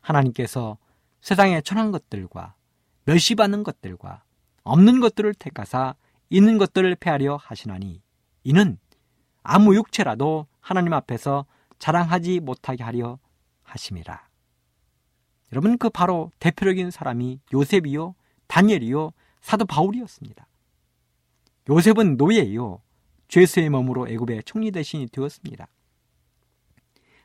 하나님께서 0.00 0.78
세상에 1.20 1.60
천한 1.60 1.90
것들과 1.92 2.54
멸시받는 3.04 3.62
것들과 3.62 4.22
없는 4.62 5.00
것들을 5.00 5.34
택하사 5.34 5.94
있는 6.28 6.58
것들을 6.58 6.94
패하려 6.96 7.36
하시나니 7.36 8.02
이는 8.44 8.78
아무 9.42 9.74
육체라도 9.76 10.46
하나님 10.60 10.92
앞에서 10.92 11.46
자랑하지 11.78 12.40
못하게 12.40 12.84
하려 12.84 13.18
하심이라. 13.62 14.26
여러분 15.52 15.78
그 15.78 15.90
바로 15.90 16.32
대표적인 16.38 16.90
사람이 16.90 17.40
요셉이요 17.52 18.14
다니엘이요 18.46 19.12
사도 19.40 19.64
바울이었습니다. 19.64 20.46
요셉은 21.68 22.16
노예요 22.16 22.82
죄수의 23.28 23.70
몸으로 23.70 24.08
애굽의 24.08 24.42
총리 24.44 24.70
대신이 24.70 25.08
되었습니다. 25.08 25.68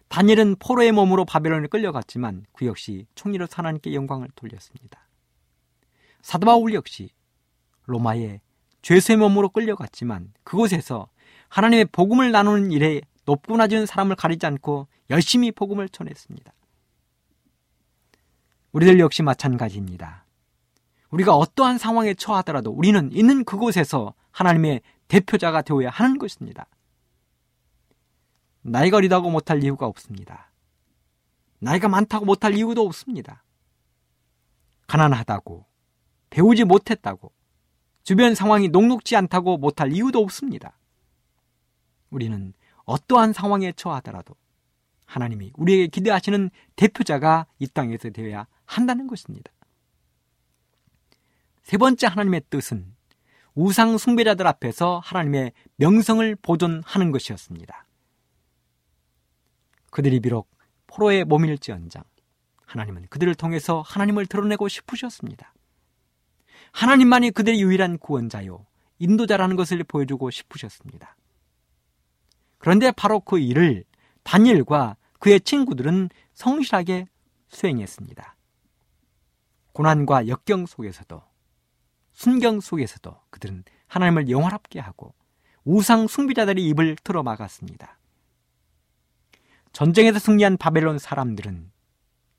다니엘은 0.08 0.58
포로의 0.60 0.92
몸으로 0.92 1.26
바벨론에 1.26 1.68
끌려갔지만 1.68 2.46
그 2.52 2.66
역시 2.66 3.06
총리로 3.16 3.48
하나님께 3.50 3.94
영광을 3.94 4.28
돌렸습니다. 4.36 5.08
사도 6.22 6.46
바울 6.46 6.74
역시 6.74 7.10
로마의 7.86 8.42
죄수의 8.82 9.18
몸으로 9.18 9.50
끌려갔지만 9.50 10.34
그곳에서 10.44 11.08
하나님의 11.50 11.86
복음을 11.86 12.32
나누는 12.32 12.72
일에 12.72 13.02
높고 13.26 13.58
낮은 13.58 13.86
사람을 13.86 14.16
가리지 14.16 14.46
않고 14.46 14.88
열심히 15.10 15.52
복음을 15.52 15.88
전했습니다. 15.90 16.54
우리들 18.72 19.00
역시 19.00 19.22
마찬가지입니다. 19.22 20.26
우리가 21.10 21.36
어떠한 21.36 21.78
상황에 21.78 22.14
처하더라도 22.14 22.72
우리는 22.72 23.12
있는 23.12 23.44
그곳에서 23.44 24.14
하나님의 24.32 24.82
대표자가 25.08 25.62
되어야 25.62 25.90
하는 25.90 26.18
것입니다. 26.18 26.68
나이가 28.62 28.98
어리다고 28.98 29.30
못할 29.30 29.64
이유가 29.64 29.88
없습니다. 29.88 30.52
나이가 31.60 31.90
많다고 31.90 32.26
못할 32.26 32.56
이유도 32.56 32.86
없습니다. 32.86 33.44
가난하다고, 34.88 35.66
배우지 36.30 36.64
못했다고, 36.64 37.32
주변 38.04 38.36
상황이 38.36 38.70
녹록지 38.70 39.16
않다고 39.16 39.58
못할 39.58 39.92
이유도 39.92 40.20
없습니다. 40.20 40.78
우리는 42.10 42.54
어떠한 42.86 43.34
상황에 43.34 43.72
처하더라도 43.72 44.36
하나님이 45.06 45.52
우리에게 45.56 45.88
기대하시는 45.88 46.50
대표자가 46.76 47.46
이 47.60 47.68
땅에서 47.68 48.10
되어야 48.10 48.48
한다는 48.66 49.08
것입니다. 49.08 49.52
세 51.64 51.78
번째 51.78 52.08
하나님의 52.08 52.44
뜻은 52.50 52.96
우상 53.54 53.98
숭배자들 53.98 54.48
앞에서 54.48 55.02
하나님의 55.04 55.52
명성을 55.76 56.36
보존하는 56.38 57.12
것이었습니다. 57.12 57.86
그들이 59.92 60.22
비록 60.22 60.50
포로에 60.88 61.26
몸일지언장 61.26 62.04
하나님은 62.66 63.08
그들을 63.10 63.36
통해서 63.36 63.82
하나님을 63.82 64.26
드러내고 64.26 64.70
싶으셨습니다. 64.70 65.54
하나님만이 66.72 67.32
그들의 67.32 67.62
유일한 67.62 67.98
구원자요 67.98 68.66
인도자라는 69.00 69.58
것을 69.58 69.84
보여주고 69.84 70.32
싶으셨습니다. 70.32 71.18
그런데 72.62 72.92
바로 72.92 73.20
그 73.20 73.40
일을 73.40 73.84
다니엘과 74.22 74.96
그의 75.18 75.42
친구들은 75.42 76.10
성실하게 76.36 77.08
수행했습니다. 77.50 78.36
고난과 79.74 80.28
역경 80.28 80.68
속에서도 80.68 81.24
순경 82.14 82.60
속에서도 82.60 83.20
그들은 83.32 83.64
하나님을 83.88 84.30
영화롭게 84.30 84.80
하고 84.80 85.16
우상 85.64 86.08
숭비자들의 86.08 86.64
입을 86.68 86.98
틀어 87.04 87.24
막았습니다. 87.24 87.98
전쟁에서 89.74 90.20
승리한 90.20 90.58
바벨론 90.58 91.00
사람들은 91.00 91.72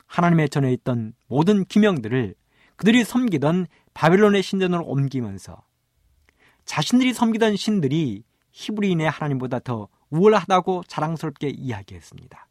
하나님의 0.07 0.51
전에 0.51 0.73
있던 0.75 1.15
모든 1.27 1.65
기명들을 1.65 2.37
그들이 2.77 3.03
섬기던 3.03 3.67
바벨론의 3.93 4.45
신전으로 4.45 4.85
옮기면서 4.85 5.65
자신들이 6.65 7.13
섬기던 7.13 7.57
신들이 7.57 8.23
히브리인의 8.53 9.11
하나님보다 9.11 9.59
더 9.59 9.89
우월하다고 10.13 10.85
자랑스럽게 10.87 11.49
이야기했습니다. 11.49 12.49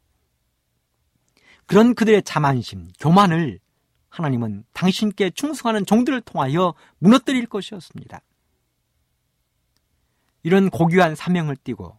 그런 1.66 1.94
그들의 1.94 2.22
자만심, 2.24 2.88
교만을 2.98 3.60
하나님은 4.08 4.64
당신께 4.72 5.30
충성하는 5.30 5.86
종들을 5.86 6.20
통하여 6.22 6.74
무너뜨릴 6.98 7.46
것이었습니다. 7.46 8.20
이런 10.42 10.70
고귀한 10.70 11.14
사명을 11.14 11.56
띠고 11.56 11.98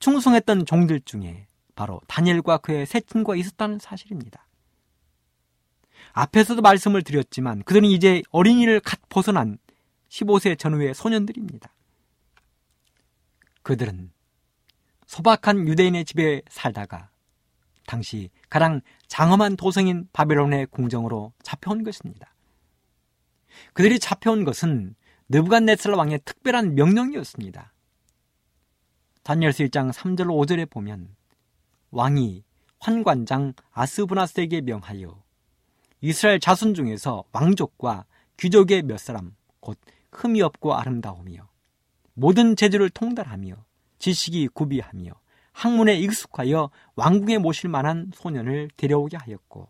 충성했던 0.00 0.66
종들 0.66 1.00
중에 1.02 1.46
바로 1.74 2.00
다니엘과 2.08 2.58
그의 2.58 2.86
세 2.86 3.00
친구가 3.00 3.36
있었다는 3.36 3.78
사실입니다. 3.78 4.48
앞에서도 6.12 6.60
말씀을 6.60 7.02
드렸지만 7.02 7.62
그들은 7.62 7.88
이제 7.88 8.22
어린이를 8.30 8.80
갓 8.80 8.98
벗어난 9.08 9.58
15세 10.08 10.58
전후의 10.58 10.94
소년들입니다. 10.94 11.72
그들은 13.62 14.10
소박한 15.12 15.68
유대인의 15.68 16.06
집에 16.06 16.40
살다가 16.48 17.10
당시 17.86 18.30
가장 18.48 18.80
장엄한 19.08 19.56
도성인 19.56 20.08
바벨론의 20.14 20.68
궁정으로 20.70 21.34
잡혀온 21.42 21.84
것입니다. 21.84 22.34
그들이 23.74 23.98
잡혀온 23.98 24.44
것은 24.44 24.94
느부갓네살 25.28 25.92
왕의 25.92 26.20
특별한 26.24 26.76
명령이었습니다. 26.76 27.74
다니엘서 29.22 29.64
1장 29.64 29.92
3절 29.92 30.28
5절에 30.28 30.70
보면 30.70 31.14
왕이 31.90 32.42
환관장 32.78 33.52
아스브나스에게 33.72 34.62
명하여 34.62 35.22
이스라엘 36.00 36.40
자손 36.40 36.72
중에서 36.72 37.24
왕족과 37.32 38.06
귀족의 38.38 38.84
몇 38.84 38.98
사람 38.98 39.36
곧 39.60 39.78
흠이 40.10 40.40
없고 40.40 40.74
아름다우며 40.74 41.50
모든 42.14 42.56
재주를 42.56 42.88
통달하며 42.88 43.62
지식이 44.02 44.48
구비하며 44.48 45.12
학문에 45.52 45.94
익숙하여 45.94 46.70
왕궁에 46.96 47.38
모실 47.38 47.70
만한 47.70 48.10
소년을 48.12 48.68
데려오게 48.76 49.16
하였고 49.16 49.68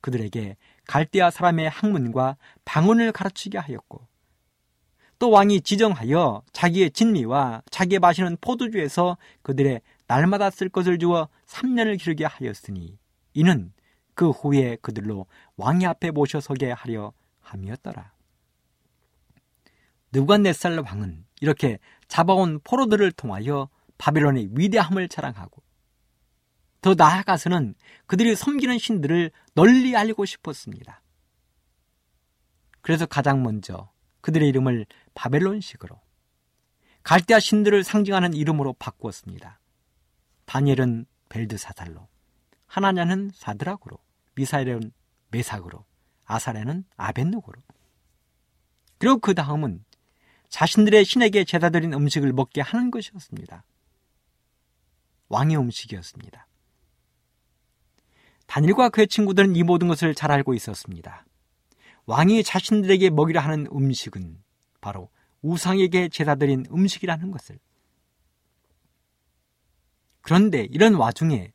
그들에게 0.00 0.56
갈대아 0.86 1.30
사람의 1.30 1.68
학문과 1.68 2.38
방언을 2.64 3.12
가르치게 3.12 3.58
하였고 3.58 4.08
또 5.18 5.30
왕이 5.30 5.60
지정하여 5.60 6.42
자기의 6.52 6.92
진미와 6.92 7.62
자기의 7.70 7.98
마시는 7.98 8.38
포도주에서 8.40 9.18
그들의 9.42 9.82
날마다 10.06 10.48
쓸 10.48 10.70
것을 10.70 10.98
주어 10.98 11.28
3년을 11.46 11.98
기르게 11.98 12.24
하였으니 12.24 12.98
이는 13.34 13.72
그 14.14 14.30
후에 14.30 14.78
그들로 14.80 15.26
왕의 15.56 15.86
앞에 15.88 16.10
모셔서게 16.10 16.70
하려 16.70 17.12
함이었더라. 17.40 18.12
느부갓네살 20.12 20.78
왕은 20.78 21.24
이렇게 21.42 21.78
잡아온 22.12 22.60
포로들을 22.62 23.10
통하여 23.12 23.70
바벨론의 23.96 24.50
위대함을 24.52 25.08
자랑하고 25.08 25.62
더 26.82 26.92
나아가서는 26.94 27.74
그들이 28.04 28.36
섬기는 28.36 28.76
신들을 28.76 29.30
널리 29.54 29.96
알리고 29.96 30.26
싶었습니다. 30.26 31.00
그래서 32.82 33.06
가장 33.06 33.42
먼저 33.42 33.90
그들의 34.20 34.46
이름을 34.46 34.84
바벨론식으로 35.14 35.98
갈대아 37.02 37.40
신들을 37.40 37.82
상징하는 37.82 38.34
이름으로 38.34 38.74
바꾸었습니다. 38.74 39.58
다니엘은 40.44 41.06
벨드사살로, 41.30 42.08
하나냐는 42.66 43.30
사드락으로, 43.34 43.96
미사엘은 44.34 44.92
메삭으로, 45.30 45.86
아사레는 46.26 46.84
아벤누고로. 46.94 47.58
그리고 48.98 49.18
그 49.18 49.34
다음은 49.34 49.82
자신들의 50.52 51.06
신에게 51.06 51.44
제다 51.44 51.70
드린 51.70 51.94
음식을 51.94 52.34
먹게 52.34 52.60
하는 52.60 52.90
것이었습니다. 52.90 53.64
왕의 55.30 55.56
음식이었습니다. 55.56 56.46
단일과 58.46 58.90
그의 58.90 59.08
친구들은 59.08 59.56
이 59.56 59.62
모든 59.62 59.88
것을 59.88 60.14
잘 60.14 60.30
알고 60.30 60.52
있었습니다. 60.52 61.24
왕이 62.04 62.44
자신들에게 62.44 63.08
먹이려 63.08 63.40
하는 63.40 63.66
음식은 63.72 64.42
바로 64.82 65.08
우상에게 65.40 66.10
제사 66.10 66.34
드린 66.34 66.66
음식이라는 66.70 67.30
것을. 67.30 67.58
그런데 70.20 70.68
이런 70.70 70.94
와중에 70.94 71.50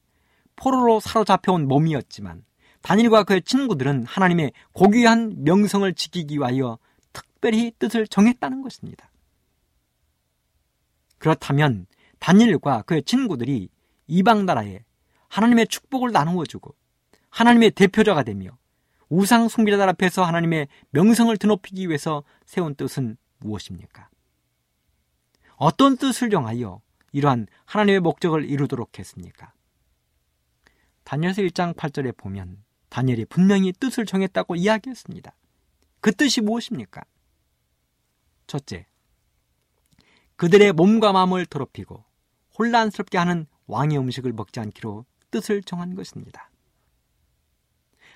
포로로 0.55 0.99
사로잡혀온 0.99 1.67
몸이었지만 1.67 2.43
단일과 2.81 3.25
그의 3.25 3.43
친구들은 3.43 4.05
하나님의 4.05 4.53
고귀한 4.73 5.43
명성을 5.43 5.93
지키기 5.93 6.37
위하여 6.37 6.79
특별히 7.17 7.71
뜻을 7.79 8.07
정했다는 8.07 8.61
것입니다. 8.61 9.09
그렇다면 11.17 11.87
단일과 12.19 12.83
그의 12.83 13.03
친구들이 13.03 13.69
이방 14.07 14.45
나라에 14.45 14.83
하나님의 15.27 15.67
축복을 15.67 16.11
나누어 16.11 16.45
주고 16.45 16.75
하나님의 17.29 17.71
대표자가 17.71 18.23
되며 18.23 18.57
우상 19.09 19.47
숭배자들 19.47 19.87
앞에서 19.89 20.23
하나님의 20.23 20.67
명성을 20.91 21.35
드높이기 21.37 21.87
위해서 21.87 22.23
세운 22.45 22.75
뜻은 22.75 23.17
무엇입니까? 23.39 24.09
어떤 25.55 25.97
뜻을 25.97 26.29
정하여 26.29 26.81
이러한 27.11 27.47
하나님의 27.65 27.99
목적을 28.01 28.49
이루도록 28.49 28.99
했습니까? 28.99 29.53
다니엘서 31.03 31.41
1장 31.43 31.73
8절에 31.75 32.15
보면 32.17 32.63
다니엘이 32.89 33.25
분명히 33.25 33.71
뜻을 33.71 34.05
정했다고 34.05 34.55
이야기했습니다. 34.55 35.33
그 36.07 36.13
뜻이 36.13 36.39
무엇입니까? 36.39 37.01
첫째, 38.47 38.87
그들의 40.37 40.71
몸과 40.71 41.11
마음을 41.11 41.45
더럽히고 41.45 42.01
혼란스럽게 42.57 43.17
하는 43.17 43.45
왕의 43.65 43.97
음식을 43.97 44.31
먹지 44.31 44.61
않기로 44.61 45.05
뜻을 45.31 45.61
정한 45.63 45.95
것입니다. 45.95 46.49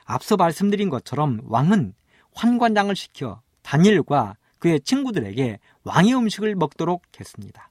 앞서 0.05 0.37
말씀드린 0.37 0.89
것처럼 0.89 1.41
왕은 1.43 1.93
환관장을 2.33 2.95
시켜 2.95 3.41
다니엘과 3.61 4.37
그의 4.59 4.79
친구들에게 4.79 5.59
왕의 5.83 6.15
음식을 6.15 6.55
먹도록 6.55 7.03
했습니다. 7.19 7.69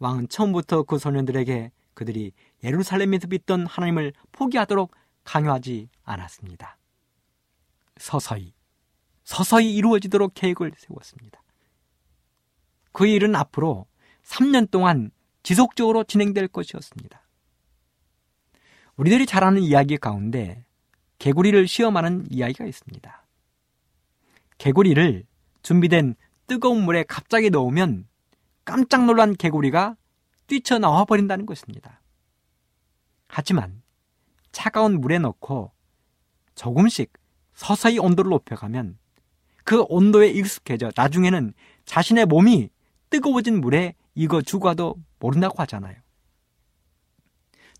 왕은 0.00 0.26
처음부터 0.26 0.82
그 0.82 0.98
소년들에게 0.98 1.70
그들이 1.94 2.32
예루살렘에서 2.64 3.28
믿던 3.28 3.64
하나님을 3.64 4.12
포기하도록 4.32 4.90
강요하지 5.22 5.88
않았습니다. 6.02 6.78
서서히, 7.98 8.55
서서히 9.26 9.74
이루어지도록 9.74 10.34
계획을 10.34 10.72
세웠습니다. 10.78 11.42
그 12.92 13.08
일은 13.08 13.34
앞으로 13.34 13.86
3년 14.22 14.70
동안 14.70 15.10
지속적으로 15.42 16.04
진행될 16.04 16.46
것이었습니다. 16.46 17.20
우리들이 18.96 19.26
잘 19.26 19.42
아는 19.42 19.62
이야기 19.62 19.96
가운데 19.96 20.64
개구리를 21.18 21.66
시험하는 21.66 22.26
이야기가 22.30 22.66
있습니다. 22.66 23.26
개구리를 24.58 25.26
준비된 25.62 26.14
뜨거운 26.46 26.84
물에 26.84 27.02
갑자기 27.02 27.50
넣으면 27.50 28.06
깜짝 28.64 29.06
놀란 29.06 29.34
개구리가 29.34 29.96
뛰쳐나와 30.46 31.04
버린다는 31.04 31.46
것입니다. 31.46 32.00
하지만 33.26 33.82
차가운 34.52 35.00
물에 35.00 35.18
넣고 35.18 35.72
조금씩 36.54 37.12
서서히 37.54 37.98
온도를 37.98 38.30
높여가면 38.30 38.98
그 39.66 39.84
온도에 39.88 40.28
익숙해져 40.28 40.92
나중에는 40.96 41.52
자신의 41.84 42.26
몸이 42.26 42.70
뜨거워진 43.10 43.60
물에 43.60 43.94
익어 44.14 44.40
죽어도 44.40 44.94
모른다고 45.18 45.60
하잖아요. 45.62 45.96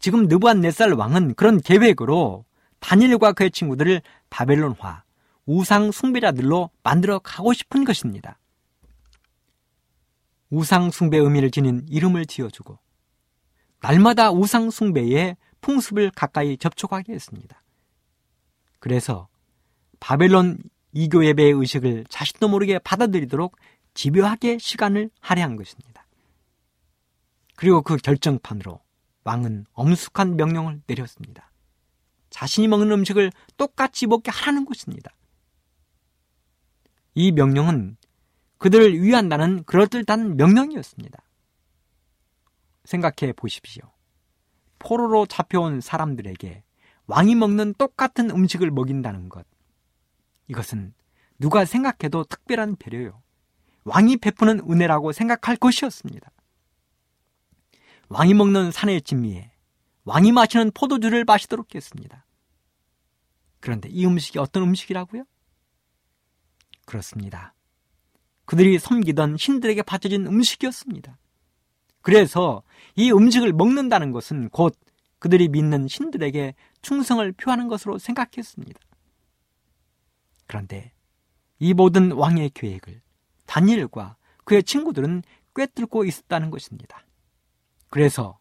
지금 0.00 0.26
느부한네살 0.26 0.92
왕은 0.92 1.34
그런 1.34 1.60
계획으로 1.60 2.44
다니엘과 2.80 3.32
그의 3.32 3.52
친구들을 3.52 4.02
바벨론화, 4.30 5.04
우상 5.46 5.92
숭배자들로 5.92 6.70
만들어 6.82 7.20
가고 7.20 7.52
싶은 7.52 7.84
것입니다. 7.84 8.38
우상 10.50 10.90
숭배 10.90 11.18
의미를 11.18 11.52
지닌 11.52 11.86
이름을 11.88 12.26
지어주고 12.26 12.78
날마다 13.80 14.32
우상 14.32 14.70
숭배의 14.70 15.36
풍습을 15.60 16.10
가까이 16.10 16.56
접촉하게 16.56 17.12
했습니다. 17.12 17.62
그래서 18.80 19.28
바벨론 20.00 20.58
이교 20.96 21.26
예배의 21.26 21.52
의식을 21.52 22.06
자신도 22.08 22.48
모르게 22.48 22.78
받아들이도록 22.78 23.58
집요하게 23.92 24.56
시간을 24.56 25.10
할애한 25.20 25.56
것입니다. 25.56 26.06
그리고 27.54 27.82
그 27.82 27.96
결정판으로 27.96 28.80
왕은 29.24 29.66
엄숙한 29.74 30.36
명령을 30.36 30.80
내렸습니다. 30.86 31.52
자신이 32.30 32.68
먹는 32.68 32.90
음식을 32.92 33.30
똑같이 33.58 34.06
먹게 34.06 34.30
하라는 34.30 34.64
것입니다. 34.64 35.14
이 37.14 37.30
명령은 37.30 37.98
그들을 38.56 39.02
위한다는 39.02 39.64
그럴듯한 39.64 40.38
명령이었습니다. 40.38 41.22
생각해 42.84 43.34
보십시오. 43.34 43.84
포로로 44.78 45.26
잡혀온 45.26 45.82
사람들에게 45.82 46.62
왕이 47.06 47.34
먹는 47.34 47.74
똑같은 47.74 48.30
음식을 48.30 48.70
먹인다는 48.70 49.28
것. 49.28 49.46
이것은 50.48 50.94
누가 51.38 51.64
생각해도 51.64 52.24
특별한 52.24 52.76
배려요. 52.76 53.22
왕이 53.84 54.18
베푸는 54.18 54.60
은혜라고 54.68 55.12
생각할 55.12 55.56
것이었습니다. 55.56 56.30
왕이 58.08 58.34
먹는 58.34 58.70
산의 58.70 59.02
진미에 59.02 59.50
왕이 60.04 60.32
마시는 60.32 60.70
포도주를 60.72 61.24
마시도록 61.24 61.74
했습니다. 61.74 62.24
그런데 63.60 63.88
이 63.88 64.06
음식이 64.06 64.38
어떤 64.38 64.62
음식이라고요? 64.62 65.24
그렇습니다. 66.84 67.54
그들이 68.44 68.78
섬기던 68.78 69.36
신들에게 69.36 69.82
바쳐진 69.82 70.26
음식이었습니다. 70.26 71.18
그래서 72.00 72.62
이 72.94 73.10
음식을 73.10 73.52
먹는다는 73.52 74.12
것은 74.12 74.48
곧 74.50 74.78
그들이 75.18 75.48
믿는 75.48 75.88
신들에게 75.88 76.54
충성을 76.82 77.32
표하는 77.32 77.66
것으로 77.66 77.98
생각했습니다. 77.98 78.78
그런데 80.46 80.92
이 81.58 81.74
모든 81.74 82.12
왕의 82.12 82.50
계획을 82.50 83.00
다니엘과 83.46 84.16
그의 84.44 84.62
친구들은 84.62 85.22
꿰뚫고 85.54 86.04
있었다는 86.04 86.50
것입니다. 86.50 87.04
그래서 87.88 88.38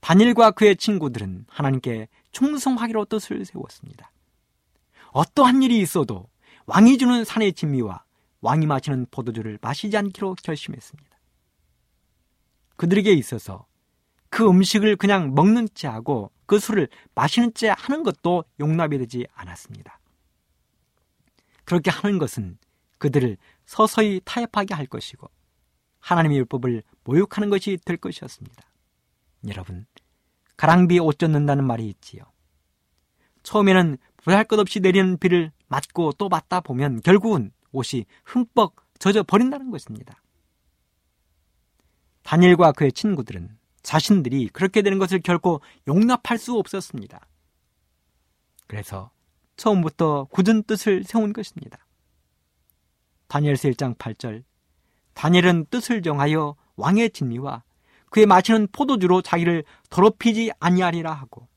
다니엘과 0.00 0.52
그의 0.52 0.76
친구들은 0.76 1.46
하나님께 1.48 2.08
충성하기로 2.30 3.06
뜻을 3.06 3.44
세웠습니다. 3.44 4.10
어떠한 5.12 5.62
일이 5.62 5.80
있어도 5.80 6.28
왕이 6.66 6.98
주는 6.98 7.24
산의 7.24 7.52
진미와 7.54 8.04
왕이 8.40 8.66
마시는 8.66 9.06
포도주를 9.10 9.58
마시지 9.60 9.96
않기로 9.96 10.36
결심했습니다. 10.42 11.18
그들에게 12.76 13.12
있어서 13.12 13.66
그 14.28 14.46
음식을 14.48 14.96
그냥 14.96 15.34
먹는 15.34 15.68
채 15.74 15.88
하고 15.88 16.30
그 16.46 16.58
술을 16.58 16.88
마시는 17.14 17.54
채 17.54 17.68
하는 17.68 18.02
것도 18.02 18.44
용납이 18.60 18.98
되지 18.98 19.26
않았습니다. 19.34 19.98
그렇게 21.64 21.90
하는 21.90 22.18
것은 22.18 22.58
그들을 22.98 23.36
서서히 23.66 24.20
타협하게 24.24 24.74
할 24.74 24.86
것이고 24.86 25.30
하나님의 26.00 26.38
율법을 26.38 26.82
모욕하는 27.04 27.50
것이 27.50 27.78
될 27.84 27.96
것이었습니다. 27.96 28.62
여러분, 29.48 29.86
가랑비에 30.56 30.98
옷 30.98 31.18
젖는다는 31.18 31.66
말이 31.66 31.88
있지요. 31.88 32.22
처음에는 33.42 33.98
보잘 34.16 34.44
것 34.44 34.58
없이 34.58 34.80
내리는 34.80 35.18
비를 35.18 35.52
맞고 35.68 36.12
또 36.12 36.28
맞다 36.28 36.60
보면 36.60 37.00
결국은 37.02 37.52
옷이 37.72 38.04
흠뻑 38.24 38.74
젖어 38.98 39.22
버린다는 39.22 39.70
것입니다. 39.70 40.22
다니엘과 42.22 42.72
그의 42.72 42.92
친구들은 42.92 43.58
자신들이 43.82 44.48
그렇게 44.48 44.80
되는 44.80 44.98
것을 44.98 45.20
결코 45.20 45.60
용납할 45.86 46.38
수 46.38 46.56
없었습니다. 46.58 47.20
그래서 48.66 49.10
처음부터 49.56 50.24
굳은 50.30 50.64
뜻을 50.64 51.04
세운 51.04 51.32
것입니다. 51.32 51.78
다니엘서 53.28 53.68
1장 53.70 53.96
8절 53.96 54.44
다니엘은 55.14 55.66
뜻을 55.70 56.02
정하여 56.02 56.56
왕의 56.76 57.10
진리와 57.10 57.62
그의 58.10 58.26
마시는 58.26 58.68
포도주로 58.70 59.22
자기를 59.22 59.64
더럽히지 59.90 60.52
아니하리라 60.60 61.12
하고 61.12 61.48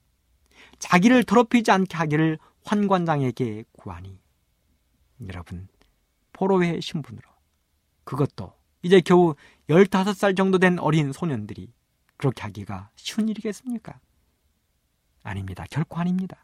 자기를 0.79 1.23
더럽히지 1.23 1.71
않게 1.71 1.97
하기를 1.97 2.39
환관장에게 2.63 3.63
구하니 3.73 4.19
여러분 5.27 5.67
포로의 6.33 6.81
신분으로 6.81 7.27
그것도 8.03 8.53
이제 8.83 9.01
겨우 9.01 9.36
15살 9.69 10.38
정도 10.38 10.60
된 10.60 10.79
어린 10.79 11.12
소년들이 11.12 11.73
그렇게 12.15 12.43
하기가 12.43 12.89
쉬운 12.95 13.27
일이겠습니까? 13.29 13.99
아닙니다. 15.23 15.65
결코 15.69 15.97
아닙니다. 15.97 16.43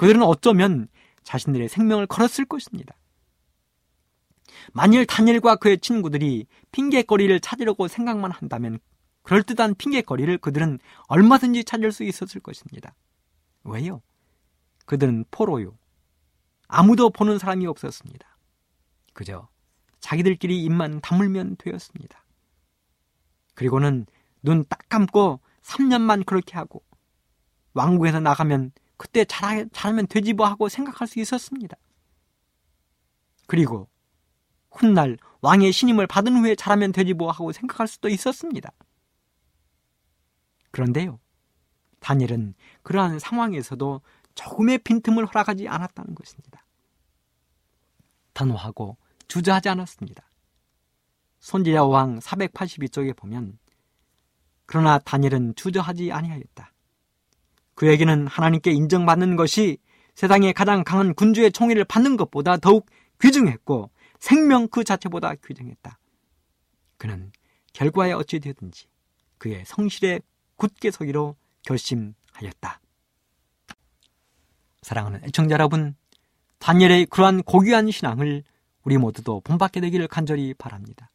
그들은 0.00 0.22
어쩌면 0.22 0.88
자신들의 1.24 1.68
생명을 1.68 2.06
걸었을 2.06 2.46
것입니다. 2.46 2.96
만일 4.72 5.04
다니엘과 5.04 5.56
그의 5.56 5.78
친구들이 5.78 6.46
핑계거리를 6.72 7.38
찾으려고 7.40 7.86
생각만 7.86 8.30
한다면 8.30 8.78
그럴듯한 9.24 9.74
핑계거리를 9.74 10.38
그들은 10.38 10.78
얼마든지 11.08 11.64
찾을 11.64 11.92
수 11.92 12.04
있었을 12.04 12.40
것입니다. 12.40 12.94
왜요? 13.62 14.00
그들은 14.86 15.26
포로요. 15.30 15.76
아무도 16.66 17.10
보는 17.10 17.38
사람이 17.38 17.66
없었습니다. 17.66 18.38
그저 19.12 19.50
자기들끼리 19.98 20.62
입만 20.64 21.02
다물면 21.02 21.56
되었습니다. 21.58 22.24
그리고는 23.54 24.06
눈 24.40 24.64
딱 24.66 24.78
감고 24.88 25.40
3년만 25.60 26.24
그렇게 26.24 26.56
하고 26.56 26.82
왕국에서 27.74 28.18
나가면 28.18 28.72
그때 29.00 29.24
잘, 29.24 29.66
잘하면 29.72 30.08
되지 30.08 30.34
뭐 30.34 30.46
하고 30.46 30.68
생각할 30.68 31.08
수 31.08 31.20
있었습니다. 31.20 31.74
그리고 33.46 33.88
훗날 34.70 35.16
왕의 35.40 35.72
신임을 35.72 36.06
받은 36.06 36.36
후에 36.36 36.54
잘하면 36.54 36.92
되지 36.92 37.14
뭐 37.14 37.30
하고 37.30 37.50
생각할 37.50 37.88
수도 37.88 38.10
있었습니다. 38.10 38.70
그런데요, 40.70 41.18
다니엘은 42.00 42.52
그러한 42.82 43.18
상황에서도 43.18 44.02
조금의 44.34 44.76
빈틈을 44.80 45.24
허락하지 45.24 45.66
않았다는 45.66 46.14
것입니다. 46.14 46.62
단호하고 48.34 48.98
주저하지 49.28 49.70
않았습니다. 49.70 50.28
손지야 51.38 51.84
왕 51.84 52.18
482쪽에 52.18 53.16
보면 53.16 53.58
그러나 54.66 54.98
다니엘은 54.98 55.54
주저하지 55.54 56.12
아니하였다. 56.12 56.69
그에게는 57.80 58.26
하나님께 58.26 58.72
인정받는 58.72 59.36
것이 59.36 59.78
세상의 60.14 60.52
가장 60.52 60.84
강한 60.84 61.14
군주의 61.14 61.50
총애를 61.50 61.86
받는 61.86 62.18
것보다 62.18 62.58
더욱 62.58 62.84
귀중했고 63.22 63.90
생명 64.18 64.68
그 64.68 64.84
자체보다 64.84 65.34
귀중했다. 65.36 65.98
그는 66.98 67.32
결과에 67.72 68.12
어찌 68.12 68.38
되든지 68.38 68.86
그의 69.38 69.64
성실에 69.64 70.20
굳게 70.56 70.90
서기로 70.90 71.36
결심하였다. 71.62 72.82
사랑하는 74.82 75.24
애청자 75.24 75.54
여러분, 75.54 75.96
다니엘의 76.58 77.06
그러한 77.06 77.42
고귀한 77.44 77.90
신앙을 77.90 78.42
우리 78.82 78.98
모두도 78.98 79.40
본받게 79.40 79.80
되기를 79.80 80.06
간절히 80.06 80.52
바랍니다. 80.52 81.10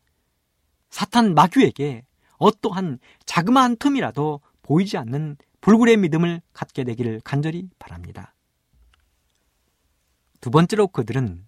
사탄 0.90 1.36
마귀에게 1.36 2.08
어떠한 2.38 2.98
자그마한 3.28 3.78
틈이라도 3.78 4.42
보이지 4.64 4.98
않는 4.98 5.38
불굴의 5.66 5.98
믿음을 5.98 6.44
갖게 6.54 6.84
되기를 6.84 7.22
간절히 7.24 7.68
바랍니다. 7.80 8.36
두 10.40 10.52
번째로 10.52 10.88
그들은 10.88 11.44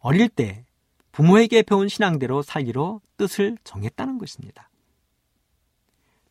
어릴 0.00 0.28
때 0.28 0.66
부모에게 1.12 1.62
배운 1.62 1.86
신앙대로 1.86 2.42
살기로 2.42 3.00
뜻을 3.16 3.56
정했다는 3.62 4.18
것입니다. 4.18 4.68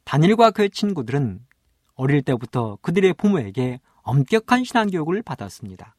다니엘과 0.03 0.51
그의 0.51 0.69
친구들은 0.69 1.47
어릴 1.93 2.23
때부터 2.23 2.77
그들의 2.81 3.13
부모에게 3.13 3.79
엄격한 4.01 4.65
신앙 4.65 4.89
교육을 4.89 5.21
받았습니다. 5.21 5.95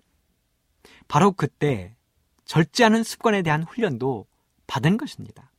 바로 1.08 1.32
그때 1.32 1.96
절제하는 2.44 3.02
습관에 3.02 3.40
대한 3.40 3.62
훈련도 3.62 4.26
받은 4.66 4.98
것입니다. 4.98 5.50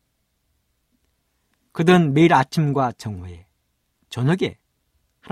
그들은 1.72 2.14
매일 2.14 2.36
아침과 2.36 2.92
정오에 3.00 3.48
저녁에 4.12 4.59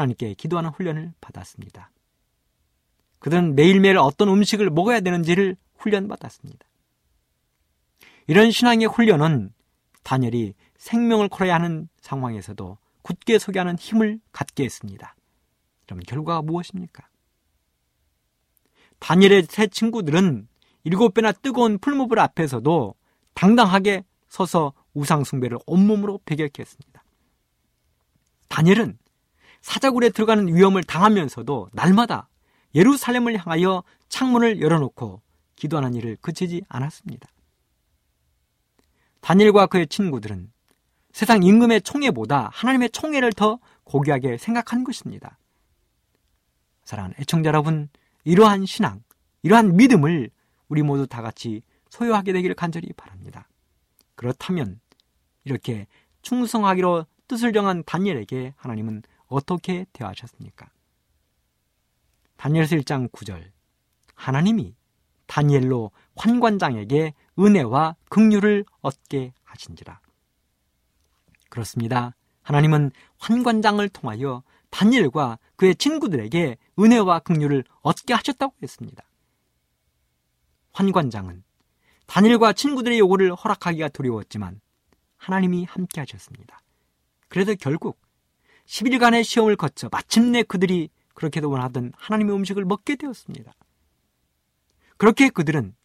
하나님께 0.02 0.36
기도하는 0.36 0.70
훈련을 0.70 1.14
받았습니다. 1.22 1.92
그들은 3.20 3.56
매일매일 3.56 3.98
어떤 3.98 4.30
음식을 4.30 4.70
먹어야 4.70 5.00
되는지를 5.02 5.58
훈련받았습니다. 5.78 6.66
이런 8.28 8.52
신앙의 8.52 8.88
훈련은 8.88 9.54
다니엘이 10.04 10.54
생명을 10.78 11.30
걸어야 11.30 11.56
하는 11.56 11.90
상황에서도 12.02 12.78
굳게 13.02 13.40
서게 13.40 13.60
하는 13.60 13.78
힘을 13.78 14.20
갖게 14.32 14.64
했습니다. 14.66 15.16
그럼 15.86 16.00
결과가 16.02 16.42
무엇입니까? 16.42 17.08
다니엘의 19.00 19.48
세 19.50 19.68
친구들은 19.68 20.48
일곱 20.84 21.14
배나 21.14 21.32
뜨거운 21.32 21.78
풀무불 21.80 22.20
앞에서도 22.20 22.96
당당하게 23.34 24.04
서서 24.30 24.74
우상숭배를 24.94 25.58
온몸으로 25.66 26.20
배격했습니다. 26.26 27.04
다니엘은 28.50 28.98
사자굴에 29.68 30.12
들어가는 30.12 30.48
위험을 30.48 30.82
당하면서도 30.86 31.72
날마다 31.74 32.30
예루살렘을 32.74 33.38
향하여 33.38 33.84
창문을 34.08 34.62
열어놓고 34.62 35.22
기도하는 35.58 35.94
일을 35.94 36.16
그치지 36.22 36.64
않았습니다. 36.70 37.28
다니엘과 39.20 39.66
그의 39.68 39.88
친구들은 39.88 40.54
세상 41.12 41.44
임금의 41.44 41.82
총애보다 41.82 42.50
하나님의 42.54 42.92
총애를 42.92 43.34
더 43.34 43.60
고귀하게 43.84 44.38
생각한 44.38 44.86
것입니다. 44.86 45.38
사랑하는 46.86 47.16
애청자 47.20 47.50
여러분, 47.50 47.90
이러한 48.24 48.66
신앙, 48.66 49.04
이러한 49.44 49.76
믿음을 49.76 50.30
우리 50.70 50.82
모두 50.82 51.08
다 51.08 51.22
같이 51.22 51.62
소유하게 51.90 52.32
되기를 52.32 52.56
간절히 52.56 52.94
바랍니다. 52.94 53.50
그렇다면 54.16 54.80
이렇게 55.44 55.88
충성하기로 56.22 57.06
뜻을 57.28 57.52
정한 57.52 57.84
다니엘에게 57.86 58.54
하나님은 58.56 59.02
어떻게 59.28 59.86
대하셨습니까? 59.94 60.70
다니엘서 62.38 62.76
1장 62.78 63.12
9절 63.12 63.52
하나님이 64.16 64.76
다니엘로 65.26 65.92
환관장에게 66.16 67.14
은혜와 67.38 67.96
긍휼을 68.10 68.66
얻게 68.82 69.34
하신지라. 69.44 70.00
그렇습니다. 71.50 72.16
하나님은 72.42 72.92
환관장을 73.20 73.88
통하여 73.90 74.44
다니엘과 74.70 75.40
그의 75.56 75.76
친구들에게 75.76 76.58
은혜와 76.80 77.20
긍휼을 77.20 77.64
얻게 77.82 78.14
하셨다고 78.14 78.56
했습니다. 78.64 79.04
환관장은 80.74 81.44
다니엘과 82.06 82.54
친구들의 82.54 83.00
요구를 83.00 83.36
허락하기가 83.36 83.90
두려웠지만 83.90 84.62
하나님이 85.18 85.66
함께 85.66 86.00
하셨습니다. 86.02 86.62
그래서 87.28 87.54
결국 87.56 88.00
10일간의 88.68 89.24
시험을 89.24 89.56
거쳐 89.56 89.90
마침내 89.92 90.44
그들이 90.44 90.90
그렇게도 91.14 91.50
원하던 91.50 91.94
하나님의 91.98 92.36
음식을 92.36 92.66
먹게 92.66 92.96
되었습니다. 92.96 93.54
그렇게 94.98 95.30
그들은 95.30 95.76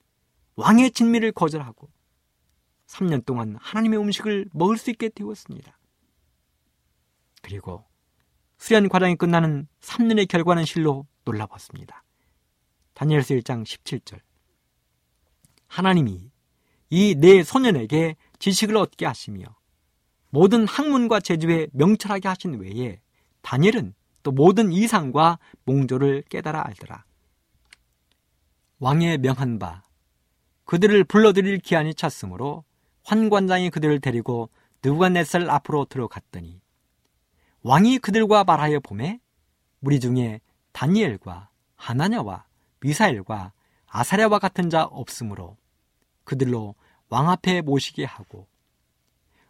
왕의 0.56 0.90
진미를 0.90 1.32
거절하고 1.32 1.88
3년 2.86 3.24
동안 3.24 3.56
하나님의 3.60 3.98
음식을 3.98 4.46
먹을 4.52 4.76
수 4.76 4.90
있게 4.90 5.08
되었습니다. 5.08 5.78
그리고 7.40 7.84
수련 8.58 8.88
과정이 8.88 9.16
끝나는 9.16 9.66
3년의 9.80 10.28
결과는 10.28 10.64
실로 10.64 11.06
놀라웠습니다. 11.24 12.04
다니엘서 12.94 13.34
1장 13.34 13.64
17절 13.64 14.20
하나님이 15.66 16.30
이 16.90 17.14
네 17.14 17.42
소년에게 17.42 18.16
지식을 18.38 18.76
얻게 18.76 19.06
하시며 19.06 19.44
모든 20.32 20.66
학문과 20.66 21.20
제주에 21.20 21.68
명철하게 21.72 22.26
하신 22.26 22.58
외에 22.58 23.00
다니엘은 23.42 23.92
또 24.22 24.32
모든 24.32 24.72
이상과 24.72 25.38
몽조를 25.66 26.24
깨달아 26.30 26.66
알더라. 26.68 27.04
왕의 28.78 29.18
명한 29.18 29.58
바 29.58 29.82
그들을 30.64 31.04
불러들일 31.04 31.58
기한이 31.58 31.94
찼으므로 31.94 32.64
환관장이 33.04 33.68
그들을 33.68 34.00
데리고 34.00 34.48
느부갓네살 34.82 35.50
앞으로 35.50 35.84
들어갔더니 35.84 36.62
왕이 37.60 37.98
그들과 37.98 38.44
말하여 38.44 38.80
보매 38.80 39.20
무리 39.80 40.00
중에 40.00 40.40
다니엘과 40.72 41.50
하나냐와 41.76 42.46
미사엘과 42.80 43.52
아사랴와 43.86 44.38
같은 44.38 44.70
자 44.70 44.84
없으므로 44.84 45.58
그들로 46.24 46.74
왕 47.10 47.28
앞에 47.28 47.60
모시게 47.60 48.06
하고 48.06 48.46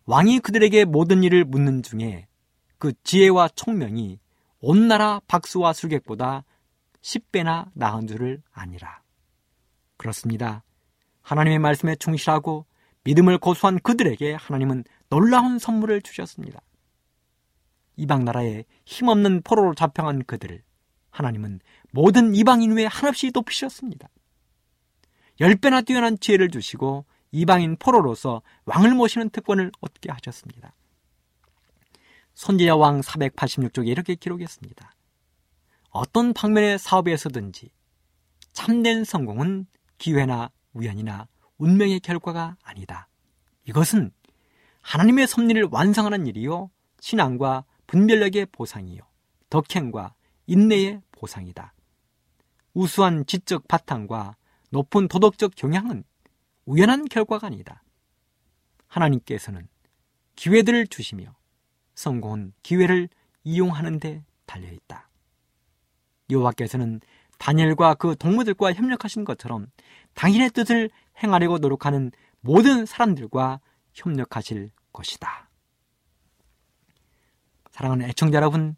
왕이 0.06 0.40
그들에게 0.40 0.84
모든 0.84 1.22
일을 1.22 1.44
묻는 1.44 1.82
중에 1.82 2.26
그 2.78 2.92
지혜와 3.04 3.48
총명이 3.54 4.18
온 4.60 4.88
나라 4.88 5.20
박수와 5.26 5.72
술객보다 5.72 6.44
10배나 7.00 7.70
나은 7.74 8.06
줄을 8.06 8.42
아니라. 8.52 9.02
그렇습니다. 9.96 10.64
하나님의 11.22 11.58
말씀에 11.58 11.96
충실하고 11.96 12.66
믿음을 13.04 13.38
고수한 13.38 13.78
그들에게 13.80 14.34
하나님은 14.34 14.84
놀라운 15.08 15.58
선물을 15.58 16.02
주셨습니다. 16.02 16.60
이방 17.96 18.24
나라에 18.24 18.64
힘없는 18.84 19.42
포로로 19.42 19.74
잡혀간 19.74 20.24
그들을 20.24 20.62
하나님은 21.10 21.60
모든 21.90 22.34
이방인 22.34 22.72
외에 22.72 22.86
한없이 22.86 23.30
높이셨습니다. 23.32 24.08
열 25.40 25.56
배나 25.56 25.82
뛰어난 25.82 26.18
지혜를 26.18 26.50
주시고 26.50 27.04
이방인 27.32 27.76
포로로서 27.76 28.42
왕을 28.66 28.94
모시는 28.94 29.30
특권을 29.30 29.72
얻게 29.80 30.12
하셨습니다. 30.12 30.74
손지자 32.34 32.76
왕 32.76 33.00
486쪽에 33.00 33.88
이렇게 33.88 34.14
기록했습니다. 34.14 34.94
어떤 35.90 36.32
방면의 36.32 36.78
사업에서든지 36.78 37.70
참된 38.52 39.04
성공은 39.04 39.66
기회나 39.98 40.50
우연이나 40.72 41.28
운명의 41.58 42.00
결과가 42.00 42.56
아니다. 42.62 43.08
이것은 43.64 44.10
하나님의 44.80 45.26
섭리를 45.26 45.68
완성하는 45.70 46.26
일이요 46.26 46.70
신앙과 47.00 47.64
분별력의 47.86 48.46
보상이요 48.52 49.00
덕행과 49.50 50.14
인내의 50.46 51.02
보상이다. 51.12 51.74
우수한 52.74 53.26
지적 53.26 53.68
바탕과 53.68 54.36
높은 54.70 55.08
도덕적 55.08 55.54
경향은 55.54 56.04
우연한 56.64 57.06
결과가 57.06 57.48
아니다. 57.48 57.82
하나님께서는 58.86 59.68
기회들을 60.36 60.86
주시며 60.86 61.34
성공은 61.94 62.52
기회를 62.62 63.08
이용하는 63.44 63.98
데 63.98 64.24
달려 64.46 64.70
있다. 64.70 65.08
여호와께서는 66.30 67.00
다니엘과 67.38 67.94
그 67.94 68.16
동무들과 68.16 68.72
협력하신 68.72 69.24
것처럼 69.24 69.66
당신의 70.14 70.50
뜻을 70.50 70.90
행하려고 71.22 71.58
노력하는 71.58 72.12
모든 72.40 72.86
사람들과 72.86 73.60
협력하실 73.94 74.70
것이다. 74.92 75.48
사랑하는 77.70 78.08
애청자 78.08 78.36
여러분, 78.36 78.76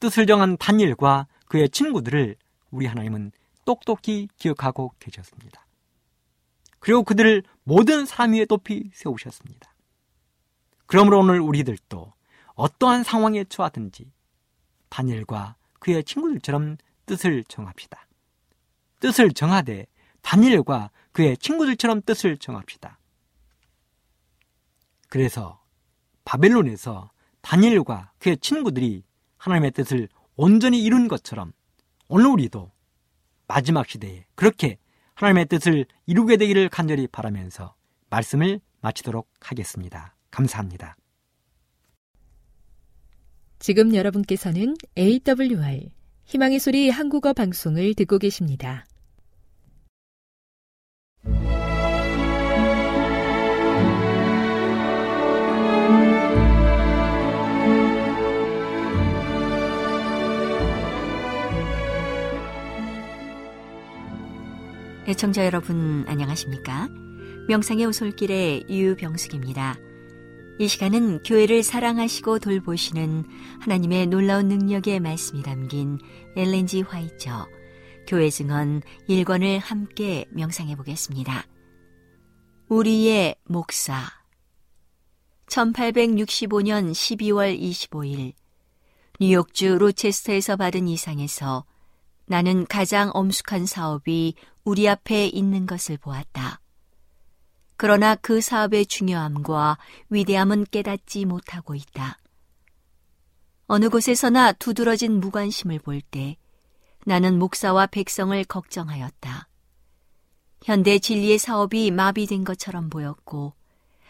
뜻을 0.00 0.26
정한 0.26 0.56
다니엘과 0.56 1.26
그의 1.46 1.68
친구들을 1.68 2.36
우리 2.70 2.86
하나님은 2.86 3.32
똑똑히 3.64 4.28
기억하고 4.36 4.92
계셨습니다. 4.98 5.66
그리고 6.80 7.04
그들을 7.04 7.42
모든 7.62 8.06
사람 8.06 8.32
위에 8.32 8.46
높이 8.46 8.90
세우셨습니다. 8.94 9.74
그러므로 10.86 11.20
오늘 11.20 11.40
우리들도 11.40 12.12
어떠한 12.54 13.04
상황에 13.04 13.44
처하든지 13.44 14.10
다니엘과 14.88 15.56
그의 15.78 16.02
친구들처럼 16.02 16.78
뜻을 17.06 17.44
정합시다. 17.44 18.06
뜻을 18.98 19.32
정하되 19.32 19.86
다니엘과 20.22 20.90
그의 21.12 21.36
친구들처럼 21.36 22.02
뜻을 22.02 22.36
정합시다. 22.38 22.98
그래서 25.08 25.62
바벨론에서 26.24 27.10
다니엘과 27.40 28.12
그의 28.18 28.36
친구들이 28.38 29.04
하나님의 29.38 29.70
뜻을 29.72 30.08
온전히 30.36 30.82
이룬 30.82 31.08
것처럼 31.08 31.52
오늘 32.08 32.26
우리도 32.26 32.70
마지막 33.46 33.88
시대에 33.88 34.26
그렇게 34.34 34.78
하나님의 35.20 35.46
뜻을 35.46 35.84
이루게 36.06 36.38
되기를 36.38 36.70
간절히 36.70 37.06
바라면서 37.06 37.74
말씀을 38.08 38.60
마치도록 38.80 39.28
하겠습니다. 39.38 40.16
감사합니다. 40.30 40.96
지금 43.58 43.94
여러분께서는 43.94 44.74
AWR 44.96 45.90
희망의 46.24 46.58
소리 46.58 46.88
한국어 46.88 47.34
방송을 47.34 47.92
듣고 47.94 48.18
계십니다. 48.18 48.86
애청자 65.10 65.44
여러분 65.44 66.04
안녕하십니까? 66.06 66.88
명상의 67.48 67.84
오솔길의 67.84 68.66
유병숙입니다. 68.70 69.76
이 70.60 70.68
시간은 70.68 71.24
교회를 71.24 71.64
사랑하시고 71.64 72.38
돌보시는 72.38 73.24
하나님의 73.58 74.06
놀라운 74.06 74.46
능력의 74.46 75.00
말씀이 75.00 75.42
담긴 75.42 75.98
엘렌지 76.36 76.82
화이처 76.82 77.48
교회 78.06 78.30
증언 78.30 78.82
1권을 79.08 79.58
함께 79.58 80.26
명상해 80.30 80.76
보겠습니다. 80.76 81.44
우리의 82.68 83.34
목사 83.48 84.04
1865년 85.48 86.92
12월 86.92 87.60
25일 87.60 88.34
뉴욕주 89.18 89.76
로체스터에서 89.76 90.54
받은 90.54 90.86
이상에서 90.86 91.64
나는 92.26 92.64
가장 92.64 93.10
엄숙한 93.12 93.66
사업이 93.66 94.36
우리 94.64 94.88
앞에 94.88 95.26
있는 95.26 95.66
것을 95.66 95.96
보았다. 95.96 96.60
그러나 97.76 98.14
그 98.14 98.40
사업의 98.40 98.86
중요함과 98.86 99.78
위대함은 100.10 100.66
깨닫지 100.70 101.24
못하고 101.24 101.74
있다. 101.74 102.18
어느 103.66 103.88
곳에서나 103.88 104.52
두드러진 104.52 105.20
무관심을 105.20 105.78
볼 105.78 106.02
때 106.02 106.36
나는 107.06 107.38
목사와 107.38 107.86
백성을 107.86 108.44
걱정하였다. 108.44 109.48
현대 110.62 110.98
진리의 110.98 111.38
사업이 111.38 111.90
마비된 111.90 112.44
것처럼 112.44 112.90
보였고 112.90 113.54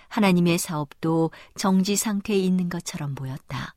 하나님의 0.09 0.59
사업도 0.59 1.31
정지 1.55 1.95
상태에 1.95 2.37
있는 2.37 2.69
것처럼 2.69 3.15
보였다. 3.15 3.77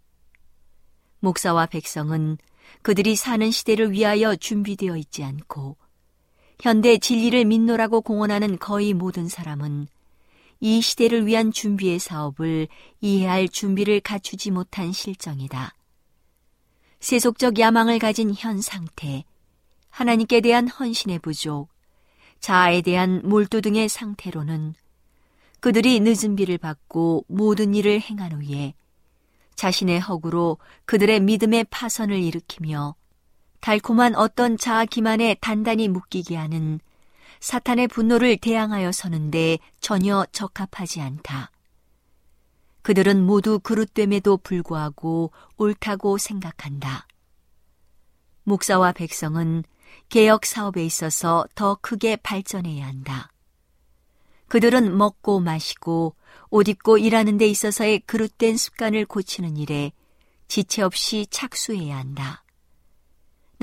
목사와 1.19 1.67
백성은 1.67 2.39
그들이 2.81 3.15
사는 3.15 3.51
시대를 3.51 3.91
위하여 3.91 4.35
준비되어 4.35 4.97
있지 4.97 5.23
않고 5.23 5.77
현대 6.59 6.97
진리를 6.97 7.45
믿노라고 7.45 8.01
공언하는 8.01 8.57
거의 8.59 8.93
모든 8.93 9.27
사람은 9.27 9.87
이 10.59 10.81
시대를 10.81 11.25
위한 11.27 11.51
준비의 11.51 11.99
사업을 11.99 12.67
이해할 13.01 13.49
준비를 13.49 13.99
갖추지 13.99 14.51
못한 14.51 14.93
실정이다. 14.93 15.75
세속적 17.01 17.59
야망을 17.59 17.99
가진 17.99 18.33
현 18.33 18.61
상태, 18.61 19.25
하나님께 19.89 20.39
대한 20.39 20.69
헌신의 20.69 21.19
부족, 21.19 21.67
자아에 22.39 22.81
대한 22.81 23.21
몰두 23.25 23.61
등의 23.61 23.89
상태로는 23.89 24.73
그들이 25.59 25.99
늦은 25.99 26.35
비를 26.35 26.57
받고 26.57 27.25
모든 27.27 27.73
일을 27.73 28.01
행한 28.01 28.31
후에 28.33 28.73
자신의 29.55 29.99
허구로 29.99 30.57
그들의 30.85 31.19
믿음의 31.19 31.65
파선을 31.69 32.21
일으키며 32.21 32.95
달콤한 33.63 34.13
어떤 34.15 34.57
자아 34.57 34.83
기만에 34.83 35.37
단단히 35.39 35.87
묶이게 35.87 36.35
하는 36.35 36.81
사탄의 37.39 37.87
분노를 37.87 38.35
대항하여 38.35 38.91
서는데 38.91 39.57
전혀 39.79 40.25
적합하지 40.33 40.99
않다. 40.99 41.49
그들은 42.81 43.25
모두 43.25 43.59
그릇됨에도 43.59 44.35
불구하고 44.35 45.31
옳다고 45.55 46.17
생각한다. 46.17 47.07
목사와 48.43 48.91
백성은 48.91 49.63
개혁 50.09 50.45
사업에 50.45 50.83
있어서 50.83 51.45
더 51.55 51.77
크게 51.79 52.17
발전해야 52.17 52.85
한다. 52.85 53.29
그들은 54.49 54.97
먹고 54.97 55.39
마시고 55.39 56.17
옷 56.49 56.67
입고 56.67 56.97
일하는 56.97 57.37
데 57.37 57.47
있어서의 57.47 57.99
그릇된 57.99 58.57
습관을 58.57 59.05
고치는 59.05 59.55
일에 59.55 59.93
지체 60.49 60.81
없이 60.81 61.27
착수해야 61.29 61.95
한다. 61.95 62.42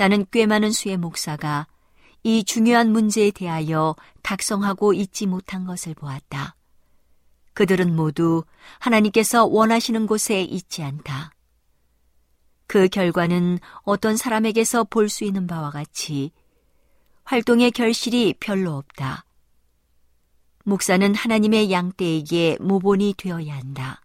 나는 0.01 0.25
꽤 0.31 0.47
많은 0.47 0.71
수의 0.71 0.97
목사가 0.97 1.67
이 2.23 2.43
중요한 2.43 2.91
문제에 2.91 3.29
대하여 3.29 3.95
각성하고 4.23 4.93
있지 4.93 5.27
못한 5.27 5.63
것을 5.63 5.93
보았다. 5.93 6.55
그들은 7.53 7.95
모두 7.95 8.43
하나님께서 8.79 9.45
원하시는 9.45 10.07
곳에 10.07 10.41
있지 10.41 10.81
않다. 10.81 11.29
그 12.65 12.87
결과는 12.87 13.59
어떤 13.83 14.17
사람에게서 14.17 14.85
볼 14.85 15.07
수 15.07 15.23
있는 15.23 15.45
바와 15.45 15.69
같이 15.69 16.31
활동의 17.25 17.69
결실이 17.69 18.37
별로 18.39 18.77
없다. 18.77 19.23
목사는 20.63 21.13
하나님의 21.13 21.71
양떼에게 21.71 22.57
모본이 22.59 23.13
되어야 23.19 23.55
한다. 23.55 24.01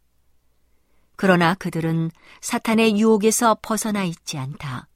그러나 1.17 1.55
그들은 1.55 2.11
사탄의 2.43 2.99
유혹에서 2.99 3.57
벗어나 3.63 4.05
있지 4.05 4.37
않다. 4.37 4.89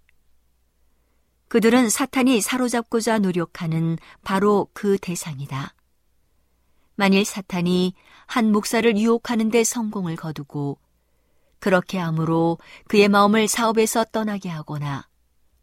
그들은 1.51 1.91
사탄이 1.91 2.41
사로잡고자 2.41 3.19
노력하는 3.19 3.99
바로 4.23 4.69
그 4.73 4.97
대상이다. 4.99 5.75
만일 6.95 7.25
사탄이 7.25 7.93
한 8.27 8.53
목사를 8.53 8.97
유혹하는데 8.97 9.65
성공을 9.65 10.15
거두고 10.15 10.79
그렇게 11.59 11.99
함으로 11.99 12.59
그의 12.87 13.09
마음을 13.09 13.49
사업에서 13.49 14.05
떠나게 14.05 14.49
하거나 14.49 15.09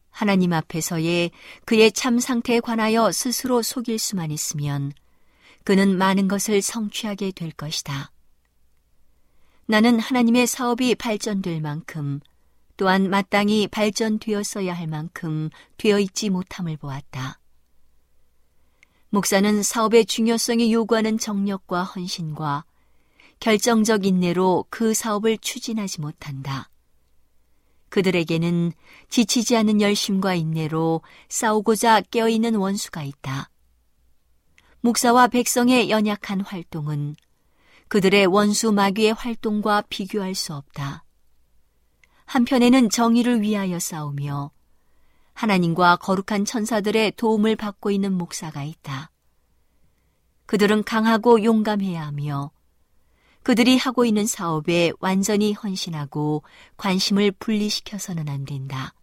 하나님 0.09 0.51
앞에서의 0.51 1.31
그의 1.63 1.93
참 1.93 2.19
상태에 2.19 2.59
관하여 2.59 3.09
스스로 3.13 3.61
속일 3.61 3.97
수만 3.97 4.29
있으면 4.29 4.91
그는 5.63 5.97
많은 5.97 6.27
것을 6.27 6.61
성취하게 6.61 7.31
될 7.31 7.51
것이다. 7.51 8.11
나는 9.67 10.01
하나님의 10.01 10.47
사업이 10.47 10.95
발전될 10.95 11.61
만큼 11.61 12.19
또한 12.77 13.09
마땅히 13.09 13.67
발전되었어야 13.67 14.73
할 14.73 14.87
만큼 14.87 15.49
되어 15.77 15.99
있지 15.99 16.29
못함을 16.29 16.77
보았다. 16.77 17.39
목사는 19.09 19.63
사업의 19.63 20.05
중요성이 20.05 20.71
요구하는 20.71 21.17
정력과 21.17 21.83
헌신과 21.83 22.65
결정적 23.39 24.05
인내로 24.05 24.65
그 24.69 24.93
사업을 24.93 25.37
추진하지 25.39 26.01
못한다. 26.01 26.69
그들에게는 27.89 28.73
지치지 29.09 29.55
않는 29.57 29.81
열심과 29.81 30.35
인내로 30.35 31.01
싸우고자 31.29 32.01
깨어있는 32.01 32.55
원수가 32.55 33.03
있다. 33.03 33.49
목사와 34.81 35.27
백성의 35.27 35.89
연약한 35.89 36.41
활동은 36.41 37.15
그들의 37.87 38.25
원수 38.27 38.71
마귀의 38.71 39.13
활동과 39.13 39.83
비교할 39.89 40.35
수 40.35 40.53
없다. 40.53 41.05
한편에는 42.27 42.89
정의를 42.89 43.41
위하여 43.41 43.79
싸우며 43.79 44.51
하나님과 45.33 45.95
거룩한 45.97 46.45
천사들의 46.45 47.13
도움을 47.15 47.55
받고 47.55 47.89
있는 47.89 48.13
목사가 48.13 48.63
있다. 48.63 49.11
그들은 50.45 50.83
강하고 50.83 51.43
용감해야 51.43 52.05
하며 52.05 52.51
그들이 53.43 53.77
하고 53.77 54.03
있는 54.03 54.27
사업에 54.27 54.91
완전히 54.99 55.53
헌신하고 55.53 56.43
관심을 56.75 57.31
분리시켜서는 57.31 58.27
안 58.27 58.43
된다. 58.43 58.93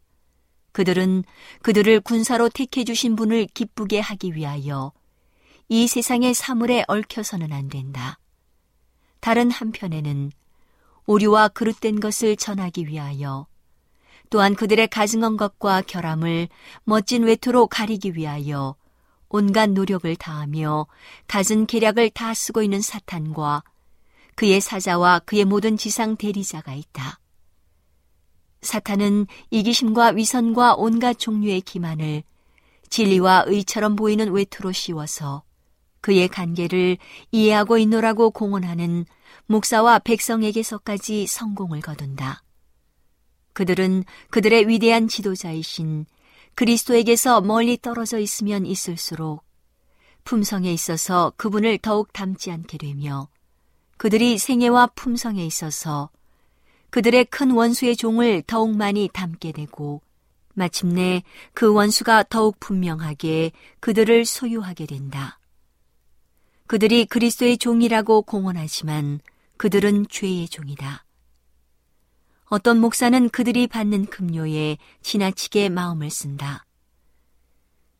그들은 0.72 1.24
그들을 1.62 2.00
군사로 2.00 2.50
택해 2.50 2.84
주신 2.84 3.16
분을 3.16 3.46
기쁘게 3.46 4.00
하기 4.00 4.34
위하여 4.34 4.92
이 5.68 5.86
세상의 5.86 6.34
사물에 6.34 6.84
얽혀서는 6.88 7.52
안 7.52 7.68
된다. 7.68 8.18
다른 9.20 9.50
한편에는 9.50 10.30
오류와 11.06 11.48
그릇된 11.48 12.00
것을 12.00 12.36
전하기 12.36 12.86
위하여 12.86 13.46
또한 14.30 14.54
그들의 14.54 14.88
가증한 14.88 15.36
것과 15.36 15.82
결함을 15.82 16.48
멋진 16.84 17.24
외투로 17.24 17.66
가리기 17.66 18.16
위하여 18.16 18.74
온갖 19.28 19.70
노력을 19.70 20.14
다하며 20.16 20.86
갖은 21.26 21.66
계략을 21.66 22.10
다 22.10 22.34
쓰고 22.34 22.62
있는 22.62 22.80
사탄과 22.80 23.62
그의 24.34 24.60
사자와 24.60 25.20
그의 25.20 25.44
모든 25.44 25.76
지상 25.76 26.16
대리자가 26.16 26.74
있다. 26.74 27.20
사탄은 28.62 29.26
이기심과 29.50 30.10
위선과 30.10 30.74
온갖 30.76 31.18
종류의 31.18 31.60
기만을 31.60 32.22
진리와 32.88 33.44
의처럼 33.46 33.96
보이는 33.96 34.32
외투로 34.32 34.72
씌워서 34.72 35.42
그의 36.00 36.28
관계를 36.28 36.96
이해하고 37.32 37.78
있노라고 37.78 38.30
공언하는 38.30 39.04
목사와 39.46 39.98
백성에게서까지 40.00 41.26
성공을 41.26 41.80
거둔다. 41.80 42.42
그들은 43.52 44.04
그들의 44.30 44.68
위대한 44.68 45.06
지도자이신 45.08 46.06
그리스도에게서 46.54 47.40
멀리 47.40 47.76
떨어져 47.76 48.18
있으면 48.18 48.66
있을수록 48.66 49.44
품성에 50.24 50.72
있어서 50.72 51.32
그분을 51.36 51.78
더욱 51.78 52.12
닮지 52.12 52.50
않게 52.50 52.78
되며 52.78 53.28
그들이 53.96 54.38
생애와 54.38 54.88
품성에 54.94 55.44
있어서 55.44 56.10
그들의 56.90 57.26
큰 57.26 57.50
원수의 57.50 57.96
종을 57.96 58.42
더욱 58.46 58.76
많이 58.76 59.08
닮게 59.12 59.52
되고 59.52 60.00
마침내 60.54 61.22
그 61.52 61.72
원수가 61.72 62.24
더욱 62.30 62.58
분명하게 62.60 63.52
그들을 63.80 64.24
소유하게 64.24 64.86
된다. 64.86 65.38
그들이 66.66 67.04
그리스도의 67.04 67.58
종이라고 67.58 68.22
공언하지만 68.22 69.20
그들은 69.56 70.06
죄의 70.08 70.48
종이다. 70.48 71.04
어떤 72.46 72.78
목사는 72.78 73.28
그들이 73.30 73.66
받는 73.66 74.06
급료에 74.06 74.78
지나치게 75.02 75.70
마음을 75.70 76.10
쓴다. 76.10 76.64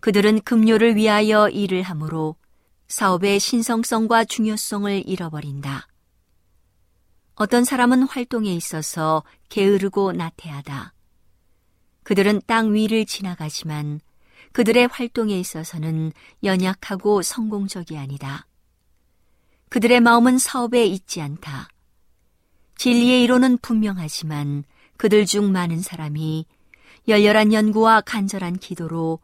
그들은 0.01 0.43
급료를 0.43 0.97
위하여 0.97 1.49
일을 1.49 1.83
하므로 1.83 2.37
사업의 2.89 3.41
신성성과 3.41 4.25
중요성을 4.27 5.09
잃어버린다. 5.09 5.89
어떤 7.37 7.65
사람은 7.65 8.05
활동에 8.05 8.53
있어서 8.55 9.25
게으르고 9.49 10.13
나태하다. 10.13 10.93
그들은 12.05 12.43
땅 12.47 12.75
위를 12.75 13.07
지나가지만 13.07 14.01
그들의 14.53 14.89
활동에 14.89 15.41
있어서는 15.41 16.13
연약하고 16.45 17.23
성공적이 17.23 17.99
아니다. 17.99 18.47
그들의 19.75 19.99
마음은 20.03 20.39
사업에 20.39 20.87
있지 20.87 21.21
않다. 21.21 21.69
진리의 22.77 23.25
이론은 23.25 23.59
분명하지만 23.59 24.63
그들 24.97 25.27
중 25.27 25.51
많은 25.51 25.83
사람이 25.83 26.47
열렬한 27.09 27.53
연구와 27.53 28.03
간절한 28.03 28.59
기도로 28.59 29.19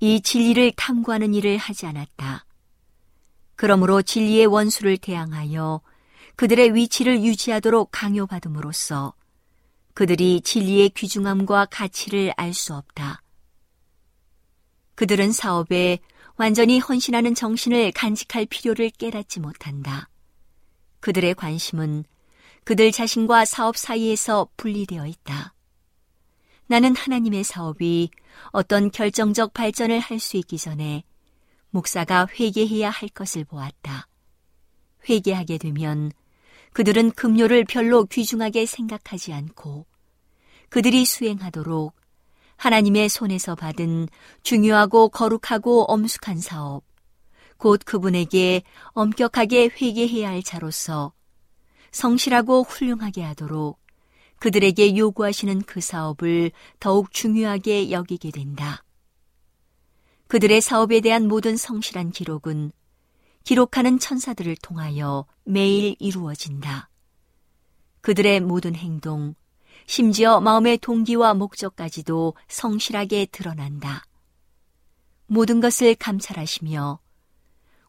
이 0.00 0.20
진리를 0.20 0.72
탐구하는 0.74 1.34
일을 1.34 1.56
하지 1.56 1.86
않았다. 1.86 2.44
그러므로 3.54 4.02
진리의 4.02 4.46
원수를 4.46 4.96
대항하여 4.96 5.80
그들의 6.34 6.74
위치를 6.74 7.22
유지하도록 7.22 7.90
강요받음으로써 7.92 9.14
그들이 9.94 10.40
진리의 10.40 10.88
귀중함과 10.96 11.66
가치를 11.66 12.32
알 12.36 12.54
수 12.54 12.74
없다. 12.74 13.22
그들은 14.96 15.30
사업에 15.30 16.00
완전히 16.36 16.78
헌신하는 16.78 17.34
정신을 17.34 17.92
간직할 17.92 18.46
필요를 18.46 18.90
깨닫지 18.90 19.40
못한다. 19.40 20.08
그들의 21.00 21.34
관심은 21.34 22.04
그들 22.64 22.92
자신과 22.92 23.44
사업 23.44 23.76
사이에서 23.76 24.48
분리되어 24.56 25.06
있다. 25.06 25.54
나는 26.66 26.94
하나님의 26.96 27.44
사업이 27.44 28.10
어떤 28.50 28.90
결정적 28.90 29.52
발전을 29.52 29.98
할 29.98 30.18
수 30.18 30.36
있기 30.36 30.58
전에 30.58 31.04
목사가 31.70 32.26
회개해야 32.38 32.88
할 32.90 33.08
것을 33.08 33.44
보았다. 33.44 34.06
회개하게 35.08 35.58
되면 35.58 36.12
그들은 36.72 37.10
급료를 37.12 37.64
별로 37.64 38.04
귀중하게 38.04 38.66
생각하지 38.66 39.32
않고 39.32 39.86
그들이 40.68 41.04
수행하도록 41.04 41.94
하나님의 42.62 43.08
손에서 43.08 43.56
받은 43.56 44.06
중요하고 44.44 45.08
거룩하고 45.08 45.82
엄숙한 45.82 46.38
사업, 46.38 46.84
곧 47.56 47.80
그분에게 47.84 48.62
엄격하게 48.90 49.70
회개해야 49.70 50.28
할 50.28 50.44
자로서 50.44 51.12
성실하고 51.90 52.62
훌륭하게 52.62 53.24
하도록 53.24 53.80
그들에게 54.38 54.96
요구하시는 54.96 55.62
그 55.62 55.80
사업을 55.80 56.52
더욱 56.78 57.10
중요하게 57.10 57.90
여기게 57.90 58.30
된다. 58.30 58.84
그들의 60.28 60.60
사업에 60.60 61.00
대한 61.00 61.26
모든 61.26 61.56
성실한 61.56 62.12
기록은 62.12 62.70
기록하는 63.42 63.98
천사들을 63.98 64.54
통하여 64.62 65.26
매일 65.42 65.96
이루어진다. 65.98 66.90
그들의 68.02 68.38
모든 68.38 68.76
행동, 68.76 69.34
심지어 69.86 70.40
마음의 70.40 70.78
동기와 70.78 71.34
목적까지도 71.34 72.34
성실하게 72.48 73.26
드러난다. 73.26 74.04
모든 75.26 75.60
것을 75.60 75.94
감찰하시며 75.94 76.98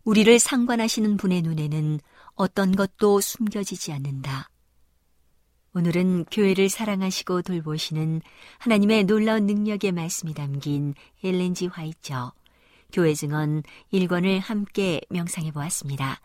우리를 0.04 0.40
상관하시는 0.40 1.18
분의 1.18 1.42
눈에는 1.42 2.00
어떤 2.36 2.76
것도 2.76 3.22
숨겨지지 3.22 3.92
않는다. 3.92 4.50
오늘은 5.76 6.26
교회를 6.26 6.70
사랑하시고 6.70 7.42
돌보시는 7.42 8.22
하나님의 8.60 9.06
놀라운 9.06 9.48
능력의 9.48 9.92
말씀이 9.92 10.34
담긴 10.34 10.94
엘렌지 11.24 11.68
화이처 11.68 12.34
교회 12.92 13.16
증언 13.16 13.64
1권을 13.92 14.40
함께 14.40 15.02
명상해 15.10 15.52
보았습니다. 15.52 16.22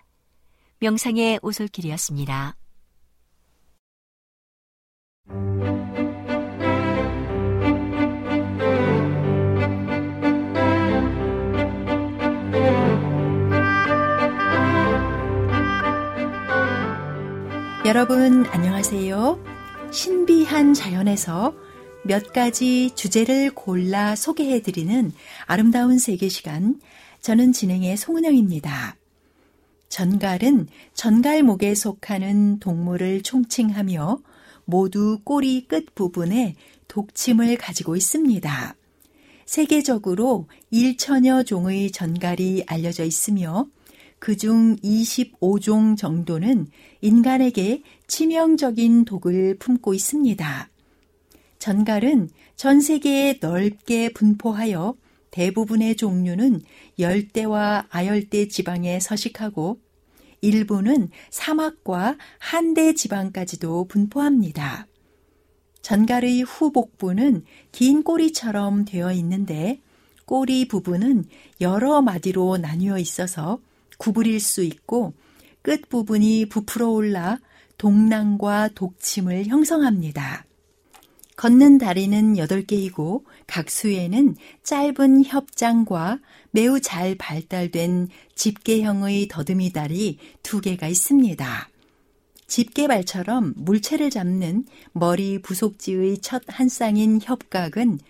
명상의 0.81 1.41
오솔길이었습니다. 1.43 2.57
여러분 17.89 18.45
안녕하세요. 18.45 19.43
신비한 19.91 20.75
자연에서 20.75 21.55
몇 22.05 22.35
가지 22.35 22.91
주제를 22.95 23.53
골라 23.55 24.15
소개해 24.15 24.61
드리는 24.61 25.11
아름다운 25.47 25.97
세계 25.99 26.29
시간. 26.29 26.83
저는 27.23 27.55
진행의 27.55 27.97
송은영입니다. 27.97 28.95
전갈은 29.89 30.67
전갈목에 30.93 31.75
속하는 31.75 32.59
동물을 32.59 33.23
총칭하며 33.23 34.19
모두 34.67 35.21
꼬리 35.25 35.67
끝 35.67 35.95
부분에 35.95 36.57
독침을 36.89 37.57
가지고 37.57 37.97
있습니다. 37.97 38.77
세계적으로 39.47 40.47
1천여 40.75 41.47
종의 41.47 41.91
전갈이 41.93 42.65
알려져 42.67 43.05
있으며 43.05 43.67
그중 44.19 44.77
25종 44.77 45.97
정도는 45.97 46.67
인간에게 47.01 47.83
치명적인 48.07 49.05
독을 49.05 49.57
품고 49.59 49.95
있습니다. 49.95 50.71
전갈은 51.59 52.31
전 52.57 52.81
세계에 52.81 53.39
넓게 53.41 54.13
분포하여 54.13 54.97
대부분의 55.31 55.97
종류는 55.97 56.63
열대와 56.99 57.87
아열대 57.91 58.49
지방에 58.49 58.99
서식하고 58.99 59.79
일부는 60.41 61.11
사막과 61.31 62.17
한대 62.39 62.95
지방까지도 62.95 63.87
분포합니다. 63.87 64.87
전갈의 65.83 66.43
후복부는 66.43 67.45
긴 67.73 68.03
꼬리처럼 68.03 68.85
되어 68.85 69.13
있는데 69.13 69.81
꼬리 70.27 70.69
부분은 70.69 71.25
여러 71.61 72.03
마디로 72.03 72.59
나뉘어 72.59 72.99
있어서 72.99 73.61
구부릴 73.99 74.41
수 74.41 74.63
있고 74.63 75.13
끝 75.63 75.89
부분이 75.89 76.47
부풀어 76.47 76.89
올라 76.89 77.39
동낭과 77.77 78.71
독침을 78.75 79.47
형성합니다. 79.47 80.47
걷는 81.37 81.79
다리는 81.79 82.35
8개이고 82.35 83.23
각 83.47 83.71
수에는 83.71 84.35
짧은 84.65 85.25
협장과 85.25 86.19
매우 86.51 86.81
잘 86.81 87.15
발달된 87.15 88.09
집게형의 88.35 89.29
더듬이 89.29 89.73
다리 89.73 90.19
2개가 90.43 90.91
있습니다. 90.91 91.69
집게발처럼 92.49 93.55
물체를 93.57 94.11
잡는 94.11 94.65
머리 94.93 95.41
부속지의 95.41 96.19
첫 96.19 96.43
한 96.49 96.69
쌍인 96.69 97.21
협각은 97.23 98.01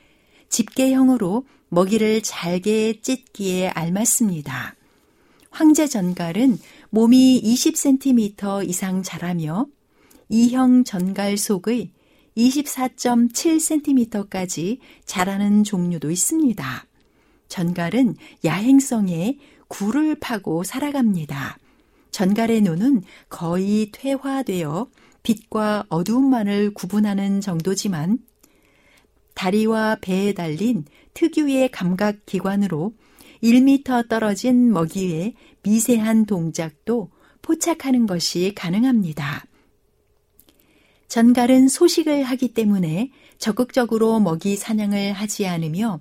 집게형으로 0.49 1.45
먹이를 1.69 2.23
잘게 2.23 3.03
찢기에 3.03 3.69
알맞습니다. 3.69 4.78
황제 5.51 5.87
전갈은 5.87 6.59
몸이 6.91 7.43
20cm 7.43 8.69
이상 8.69 9.03
자라며 9.03 9.67
이형 10.29 10.85
전갈 10.85 11.37
속의 11.37 11.91
24.7cm까지 12.37 14.79
자라는 15.05 15.65
종류도 15.65 16.11
있습니다. 16.11 16.87
전갈은 17.49 18.15
야행성에 18.45 19.39
굴을 19.69 20.17
파고 20.21 20.65
살아갑니다. 20.65 21.59
전갈의 22.11 22.63
눈은 22.63 23.03
거의 23.29 23.91
퇴화되어 23.93 24.89
빛과 25.23 25.85
어두움만을 25.89 26.75
구분하는 26.75 27.41
정도지만 27.41 28.19
다리와 29.35 29.99
배에 30.01 30.35
달린 30.35 30.85
특유의 31.15 31.71
감각 31.71 32.27
기관으로 32.27 32.93
1미터 33.43 34.09
떨어진 34.09 34.73
먹이의 34.73 35.35
미세한 35.63 36.27
동작도 36.27 37.11
포착하는 37.43 38.07
것이 38.07 38.53
가능합니다. 38.55 39.45
전갈은 41.09 41.69
소식을 41.69 42.23
하기 42.25 42.53
때문에 42.53 43.11
적극적으로 43.39 44.21
먹이 44.21 44.57
사냥을 44.57 45.13
하지 45.13 45.47
않으며 45.47 46.01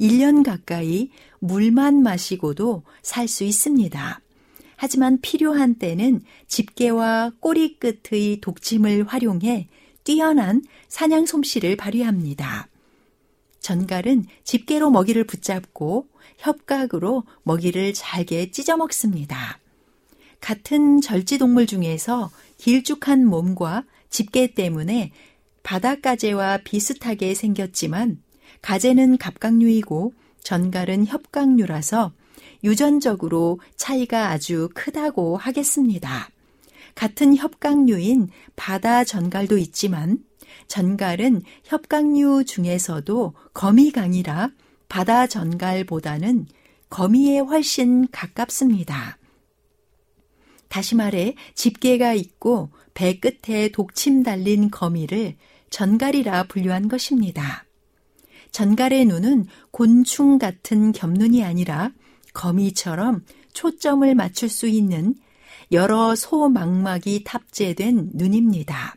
1년 0.00 0.44
가까이 0.44 1.10
물만 1.40 2.02
마시고도 2.02 2.84
살 3.02 3.28
수 3.28 3.44
있습니다. 3.44 4.20
하지만 4.76 5.20
필요한 5.20 5.76
때는 5.76 6.20
집게와 6.46 7.32
꼬리 7.40 7.78
끝의 7.78 8.40
독침을 8.40 9.04
활용해 9.06 9.68
뛰어난 10.04 10.62
사냥 10.88 11.26
솜씨를 11.26 11.76
발휘합니다. 11.76 12.68
전갈은 13.60 14.26
집게로 14.44 14.90
먹이를 14.90 15.24
붙잡고 15.24 16.08
협각으로 16.44 17.24
먹이를 17.42 17.94
잘게 17.94 18.50
찢어 18.50 18.76
먹습니다. 18.76 19.58
같은 20.40 21.00
절지동물 21.00 21.66
중에서 21.66 22.30
길쭉한 22.58 23.24
몸과 23.24 23.84
집게 24.10 24.48
때문에 24.54 25.10
바닷가재와 25.62 26.58
비슷하게 26.58 27.34
생겼지만 27.34 28.22
가재는 28.60 29.16
갑각류이고 29.16 30.12
전갈은 30.42 31.06
협각류라서 31.06 32.12
유전적으로 32.62 33.58
차이가 33.76 34.28
아주 34.28 34.68
크다고 34.74 35.38
하겠습니다. 35.38 36.28
같은 36.94 37.34
협강류인 37.36 38.28
바다 38.54 39.04
전갈도 39.04 39.56
있지만 39.56 40.18
전갈은 40.68 41.42
협강류 41.64 42.44
중에서도 42.44 43.32
거미강이라 43.54 44.50
바다 44.88 45.26
전갈보다는 45.26 46.46
거미에 46.90 47.38
훨씬 47.40 48.06
가깝습니다. 48.10 49.18
다시 50.68 50.94
말해 50.94 51.34
집게가 51.54 52.14
있고 52.14 52.70
배 52.94 53.18
끝에 53.18 53.68
독침 53.68 54.22
달린 54.22 54.70
거미를 54.70 55.36
전갈이라 55.70 56.44
분류한 56.44 56.88
것입니다. 56.88 57.64
전갈의 58.52 59.06
눈은 59.06 59.46
곤충 59.72 60.38
같은 60.38 60.92
겹눈이 60.92 61.42
아니라 61.42 61.90
거미처럼 62.32 63.24
초점을 63.52 64.14
맞출 64.14 64.48
수 64.48 64.68
있는 64.68 65.14
여러 65.72 66.14
소망막이 66.14 67.24
탑재된 67.24 68.10
눈입니다. 68.14 68.96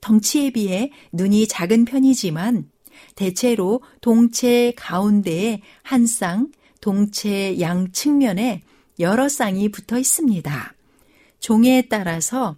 덩치에 0.00 0.50
비해 0.50 0.90
눈이 1.12 1.48
작은 1.48 1.84
편이지만 1.84 2.70
대체로 3.14 3.80
동체 4.00 4.72
가운데에 4.76 5.60
한 5.82 6.06
쌍, 6.06 6.50
동체 6.80 7.60
양 7.60 7.90
측면에 7.92 8.62
여러 9.00 9.28
쌍이 9.28 9.68
붙어 9.70 9.98
있습니다. 9.98 10.74
종에 11.40 11.82
따라서 11.88 12.56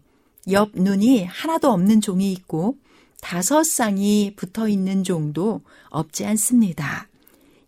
옆 0.51 0.71
눈이 0.75 1.25
하나도 1.25 1.71
없는 1.71 2.01
종이 2.01 2.33
있고 2.33 2.77
다섯 3.21 3.65
쌍이 3.65 4.35
붙어 4.37 4.69
있는 4.69 5.05
종도 5.05 5.61
없지 5.91 6.25
않습니다. 6.27 7.09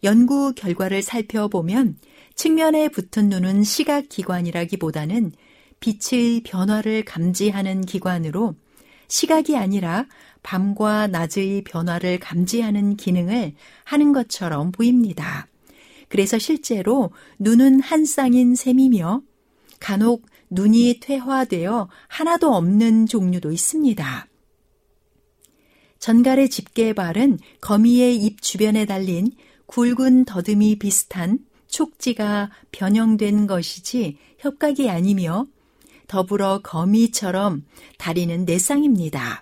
연구 0.04 0.52
결과를 0.54 1.02
살펴보면 1.02 1.96
측면에 2.34 2.88
붙은 2.88 3.28
눈은 3.28 3.62
시각기관이라기보다는 3.62 5.32
빛의 5.80 6.42
변화를 6.44 7.04
감지하는 7.04 7.82
기관으로 7.82 8.54
시각이 9.08 9.56
아니라 9.56 10.06
밤과 10.42 11.06
낮의 11.06 11.62
변화를 11.64 12.18
감지하는 12.18 12.96
기능을 12.96 13.54
하는 13.84 14.12
것처럼 14.12 14.72
보입니다. 14.72 15.46
그래서 16.08 16.38
실제로 16.38 17.10
눈은 17.38 17.80
한 17.80 18.04
쌍인 18.04 18.54
셈이며 18.54 19.22
간혹 19.80 20.26
눈이 20.50 21.00
퇴화되어 21.00 21.88
하나도 22.08 22.54
없는 22.54 23.06
종류도 23.06 23.52
있습니다. 23.52 24.28
전갈의 25.98 26.50
집게발은 26.50 27.38
거미의 27.60 28.16
입 28.16 28.42
주변에 28.42 28.84
달린 28.84 29.30
굵은 29.66 30.24
더듬이 30.26 30.76
비슷한 30.78 31.38
촉지가 31.68 32.50
변형된 32.72 33.46
것이지 33.46 34.18
협각이 34.38 34.90
아니며 34.90 35.46
더불어 36.08 36.60
거미처럼 36.62 37.64
다리는 37.96 38.44
네 38.44 38.58
쌍입니다. 38.58 39.41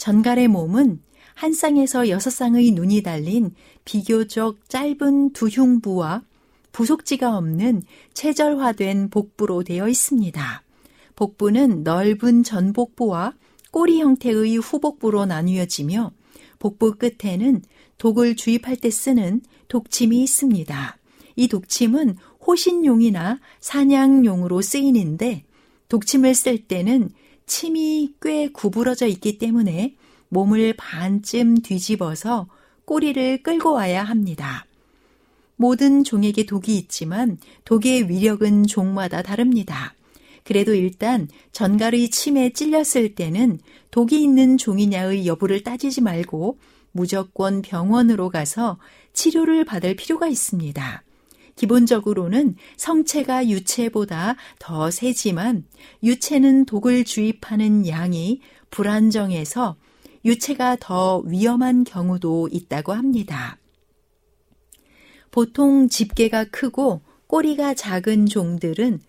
전갈의 0.00 0.48
몸은 0.48 1.02
한 1.34 1.52
쌍에서 1.52 2.08
여섯 2.08 2.30
쌍의 2.30 2.70
눈이 2.70 3.02
달린 3.02 3.54
비교적 3.84 4.66
짧은 4.70 5.34
두 5.34 5.48
흉부와 5.48 6.22
부속지가 6.72 7.36
없는 7.36 7.82
체절화된 8.14 9.10
복부로 9.10 9.62
되어 9.62 9.88
있습니다. 9.88 10.62
복부는 11.16 11.82
넓은 11.82 12.42
전복부와 12.42 13.34
꼬리 13.70 14.00
형태의 14.00 14.56
후복부로 14.56 15.26
나뉘어지며 15.26 16.12
복부 16.58 16.96
끝에는 16.96 17.60
독을 17.98 18.36
주입할 18.36 18.76
때 18.76 18.88
쓰는 18.88 19.42
독침이 19.68 20.22
있습니다. 20.22 20.98
이 21.36 21.48
독침은 21.48 22.16
호신용이나 22.46 23.38
사냥용으로 23.60 24.62
쓰이는데 24.62 25.44
독침을 25.88 26.34
쓸 26.34 26.56
때는 26.56 27.10
침이 27.50 28.14
꽤 28.22 28.48
구부러져 28.48 29.08
있기 29.08 29.36
때문에 29.38 29.96
몸을 30.28 30.72
반쯤 30.78 31.62
뒤집어서 31.62 32.46
꼬리를 32.84 33.42
끌고 33.42 33.72
와야 33.72 34.04
합니다. 34.04 34.66
모든 35.56 36.04
종에게 36.04 36.46
독이 36.46 36.76
있지만 36.78 37.38
독의 37.64 38.08
위력은 38.08 38.68
종마다 38.68 39.22
다릅니다. 39.22 39.94
그래도 40.44 40.74
일단 40.74 41.26
전갈의 41.50 42.10
침에 42.10 42.50
찔렸을 42.50 43.16
때는 43.16 43.58
독이 43.90 44.22
있는 44.22 44.56
종이냐의 44.56 45.26
여부를 45.26 45.64
따지지 45.64 46.02
말고 46.02 46.56
무조건 46.92 47.62
병원으로 47.62 48.28
가서 48.28 48.78
치료를 49.12 49.64
받을 49.64 49.96
필요가 49.96 50.28
있습니다. 50.28 51.02
기본적으로는 51.60 52.56
성체가 52.78 53.48
유체보다 53.48 54.36
더 54.58 54.90
세지만 54.90 55.64
유체는 56.02 56.64
독을 56.64 57.04
주입하는 57.04 57.86
양이 57.86 58.40
불안정해서 58.70 59.76
유체가 60.24 60.78
더 60.80 61.18
위험한 61.18 61.84
경우도 61.84 62.48
있다고 62.50 62.94
합니다. 62.94 63.58
보통 65.30 65.90
집게가 65.90 66.44
크고 66.44 67.02
꼬리가 67.26 67.74
작은 67.74 68.24
종들은 68.24 69.00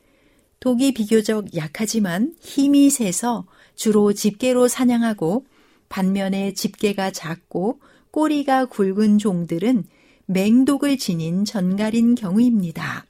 독이 0.60 0.94
비교적 0.94 1.56
약하지만 1.56 2.36
힘이 2.42 2.90
세서 2.90 3.46
주로 3.76 4.12
집게로 4.12 4.68
사냥하고 4.68 5.46
반면에 5.88 6.54
집게가 6.54 7.12
작고 7.12 7.80
꼬리가 8.12 8.66
굵은 8.66 9.20
종들은 9.20 9.86
맹독을 10.32 10.98
지닌 10.98 11.46
전갈인 11.46 12.16
경우입니다. 12.16 13.06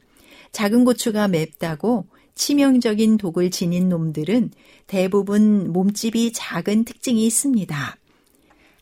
작은 0.51 0.85
고추가 0.85 1.27
맵다고 1.27 2.07
치명적인 2.35 3.17
독을 3.17 3.51
지닌 3.51 3.89
놈들은 3.89 4.51
대부분 4.87 5.71
몸집이 5.71 6.33
작은 6.33 6.85
특징이 6.85 7.25
있습니다. 7.25 7.97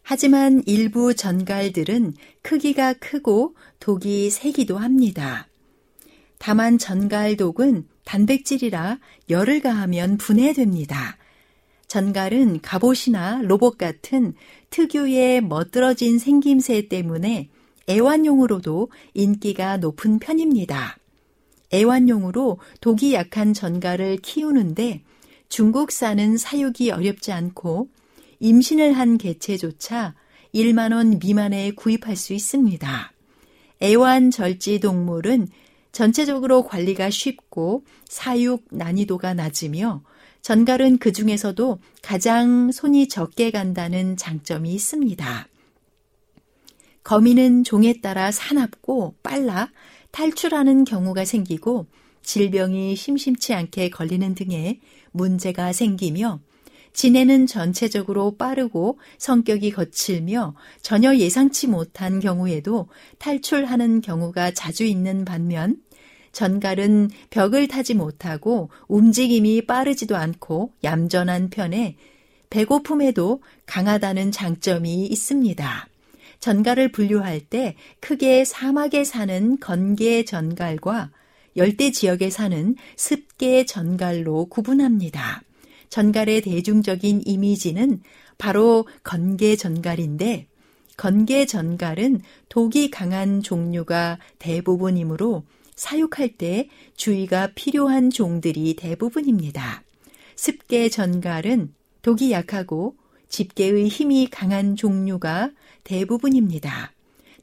하지만 0.01 0.63
일부 0.65 1.13
전갈들은 1.13 2.13
크기가 2.41 2.93
크고 2.93 3.55
독이 3.79 4.29
세기도 4.29 4.77
합니다. 4.77 5.47
다만 6.37 6.77
전갈독은 6.77 7.85
단백질이라 8.05 8.99
열을 9.29 9.61
가하면 9.61 10.17
분해됩니다. 10.17 11.17
전갈은 11.87 12.61
갑옷이나 12.61 13.41
로봇 13.43 13.77
같은 13.77 14.33
특유의 14.69 15.41
멋들어진 15.41 16.17
생김새 16.17 16.87
때문에 16.87 17.49
애완용으로도 17.89 18.91
인기가 19.13 19.77
높은 19.77 20.19
편입니다. 20.19 20.97
애완용으로 21.73 22.59
독이 22.81 23.13
약한 23.13 23.53
전갈을 23.53 24.17
키우는데 24.17 25.03
중국산은 25.49 26.37
사육이 26.37 26.91
어렵지 26.91 27.31
않고 27.31 27.89
임신을 28.39 28.93
한 28.93 29.17
개체조차 29.17 30.15
1만 30.53 30.93
원 30.93 31.19
미만에 31.19 31.71
구입할 31.71 32.15
수 32.15 32.33
있습니다. 32.33 33.11
애완 33.81 34.31
절지 34.31 34.79
동물은 34.79 35.47
전체적으로 35.91 36.63
관리가 36.63 37.09
쉽고 37.09 37.83
사육 38.07 38.65
난이도가 38.71 39.33
낮으며 39.33 40.03
전갈은 40.41 40.99
그 40.99 41.11
중에서도 41.11 41.79
가장 42.01 42.71
손이 42.71 43.07
적게 43.07 43.51
간다는 43.51 44.15
장점이 44.15 44.73
있습니다. 44.73 45.47
거미는 47.03 47.63
종에 47.63 48.01
따라 48.01 48.31
사납고 48.31 49.15
빨라 49.23 49.69
탈출하는 50.11 50.83
경우가 50.85 51.25
생기고 51.25 51.87
질병이 52.21 52.95
심심치 52.95 53.53
않게 53.53 53.89
걸리는 53.89 54.35
등의 54.35 54.79
문제가 55.11 55.73
생기며 55.73 56.39
지네는 56.93 57.47
전체적으로 57.47 58.35
빠르고 58.35 58.99
성격이 59.17 59.71
거칠며 59.71 60.55
전혀 60.81 61.15
예상치 61.15 61.67
못한 61.67 62.19
경우에도 62.19 62.87
탈출하는 63.19 64.01
경우가 64.01 64.51
자주 64.51 64.83
있는 64.83 65.23
반면 65.23 65.77
전갈은 66.31 67.09
벽을 67.29 67.67
타지 67.67 67.93
못하고 67.93 68.69
움직임이 68.87 69.65
빠르지도 69.65 70.15
않고 70.15 70.73
얌전한 70.83 71.49
편에 71.49 71.95
배고픔에도 72.49 73.41
강하다는 73.65 74.31
장점이 74.31 75.05
있습니다. 75.05 75.87
전갈을 76.39 76.91
분류할 76.91 77.41
때 77.41 77.75
크게 77.99 78.45
사막에 78.45 79.03
사는 79.03 79.59
건개 79.59 80.23
전갈과 80.23 81.11
열대 81.57 81.91
지역에 81.91 82.29
사는 82.29 82.75
습계 82.95 83.65
전갈로 83.65 84.45
구분합니다. 84.45 85.41
전갈의 85.89 86.41
대중적인 86.41 87.23
이미지는 87.25 88.01
바로 88.37 88.87
건개 89.03 89.55
전갈인데 89.55 90.47
건개 90.95 91.45
전갈은 91.45 92.21
독이 92.49 92.91
강한 92.91 93.41
종류가 93.41 94.19
대부분이므로 94.37 95.43
사육할 95.75 96.35
때 96.37 96.67
주의가 96.95 97.51
필요한 97.55 98.09
종들이 98.09 98.75
대부분입니다. 98.75 99.83
습계 100.35 100.89
전갈은 100.89 101.73
독이 102.01 102.31
약하고 102.31 102.95
집게의 103.29 103.87
힘이 103.87 104.27
강한 104.29 104.75
종류가 104.75 105.51
대부분입니다. 105.89 106.93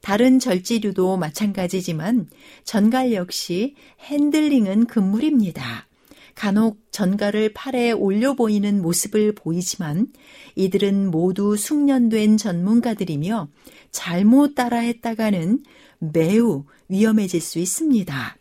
다른 0.01 0.39
절지류도 0.39 1.17
마찬가지지만 1.17 2.29
전갈 2.63 3.11
역시 3.11 3.75
핸들링은 3.99 4.85
금물입니다. 4.85 5.87
간혹 6.33 6.79
전갈을 6.91 7.51
팔에 7.53 7.91
올려 7.91 8.35
보이는 8.35 8.81
모습을 8.81 9.33
보이지만 9.35 10.07
이들은 10.55 11.11
모두 11.11 11.57
숙련된 11.57 12.37
전문가들이며 12.37 13.49
잘못 13.91 14.55
따라 14.55 14.77
했다가는 14.77 15.63
매우 15.99 16.63
위험해질 16.87 17.41
수 17.41 17.59
있습니다. 17.59 18.37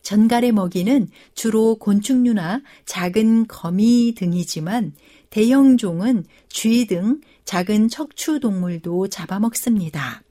전갈의 0.00 0.52
먹이는 0.52 1.08
주로 1.34 1.74
곤충류나 1.74 2.62
작은 2.86 3.48
거미 3.48 4.14
등이지만 4.16 4.94
대형 5.28 5.76
종은 5.76 6.24
쥐 6.48 6.86
등 6.86 7.20
작은 7.48 7.88
척추 7.88 8.40
동물도 8.40 9.08
잡아먹습니다. 9.08 10.22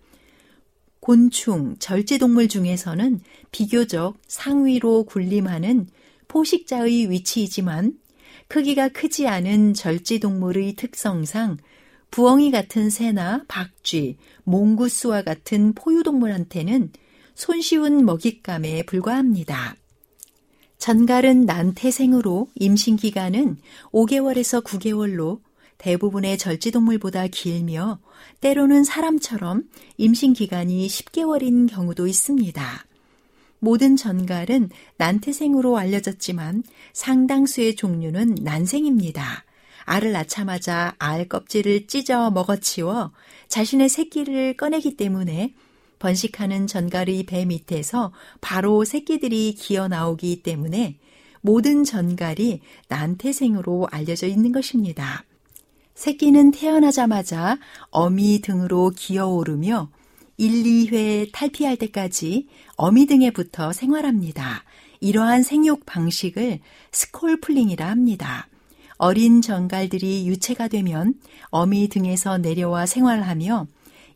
곤충, 0.99 1.75
절제동물 1.79 2.47
중에서는 2.47 3.21
비교적 3.49 4.19
상위로 4.27 5.05
군림하는 5.05 5.87
포식자의 6.27 7.09
위치이지만 7.09 7.97
크기가 8.47 8.89
크지 8.89 9.27
않은 9.27 9.73
절제동물의 9.73 10.75
특성상 10.75 11.57
부엉이 12.11 12.51
같은 12.51 12.91
새나 12.91 13.45
박쥐, 13.47 14.17
몽구스와 14.43 15.23
같은 15.23 15.73
포유동물한테는 15.73 16.91
손쉬운 17.33 18.05
먹잇감에 18.05 18.83
불과합니다. 18.83 19.75
전갈은 20.77 21.47
난태생으로 21.47 22.49
임신 22.53 22.95
기간은 22.95 23.57
5개월에서 23.91 24.63
9개월로 24.63 25.46
대부분의 25.77 26.37
절지동물보다 26.37 27.27
길며 27.27 27.99
때로는 28.41 28.83
사람처럼 28.83 29.63
임신 29.97 30.33
기간이 30.33 30.87
10개월인 30.87 31.69
경우도 31.69 32.07
있습니다. 32.07 32.85
모든 33.59 33.95
전갈은 33.95 34.69
난태생으로 34.97 35.77
알려졌지만 35.77 36.63
상당수의 36.93 37.75
종류는 37.75 38.37
난생입니다. 38.41 39.45
알을 39.85 40.11
낳자마자 40.11 40.95
알 40.99 41.27
껍질을 41.27 41.87
찢어 41.87 42.29
먹어치워 42.31 43.11
자신의 43.47 43.89
새끼를 43.89 44.57
꺼내기 44.57 44.97
때문에 44.97 45.53
번식하는 45.99 46.67
전갈의 46.67 47.23
배 47.23 47.45
밑에서 47.45 48.11
바로 48.41 48.83
새끼들이 48.83 49.53
기어 49.53 49.87
나오기 49.87 50.43
때문에 50.43 50.97
모든 51.41 51.83
전갈이 51.83 52.61
난태생으로 52.89 53.87
알려져 53.89 54.27
있는 54.27 54.51
것입니다. 54.51 55.23
새끼는 55.97 56.51
태어나자마자 56.51 57.57
어미 57.89 58.41
등으로 58.41 58.91
기어오르며 58.95 59.89
1, 60.37 60.63
2회 60.63 61.29
탈피할 61.33 61.75
때까지 61.75 62.47
어미 62.75 63.07
등에 63.07 63.31
붙어 63.31 63.73
생활합니다. 63.73 64.63
이러한 64.99 65.41
생육 65.41 65.87
방식을 65.87 66.59
스콜플링이라 66.91 67.89
합니다. 67.89 68.47
어린 68.97 69.41
전갈들이 69.41 70.27
유체가 70.27 70.67
되면 70.67 71.15
어미 71.49 71.87
등에서 71.87 72.37
내려와 72.37 72.85
생활하며 72.85 73.65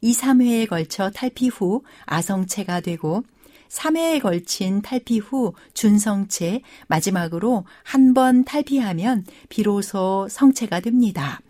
2, 0.02 0.14
3회에 0.14 0.70
걸쳐 0.70 1.10
탈피 1.10 1.48
후 1.48 1.82
아성체가 2.06 2.82
되고 2.82 3.24
3회에 3.70 4.22
걸친 4.22 4.84
탈피 4.84 5.18
후 5.18 5.54
준성체, 5.74 6.62
마지막으로 6.88 7.66
한 7.82 8.14
번 8.14 8.44
탈피하면 8.44 9.26
비로소 9.50 10.28
성체가 10.30 10.82
됩니다. 10.82 11.42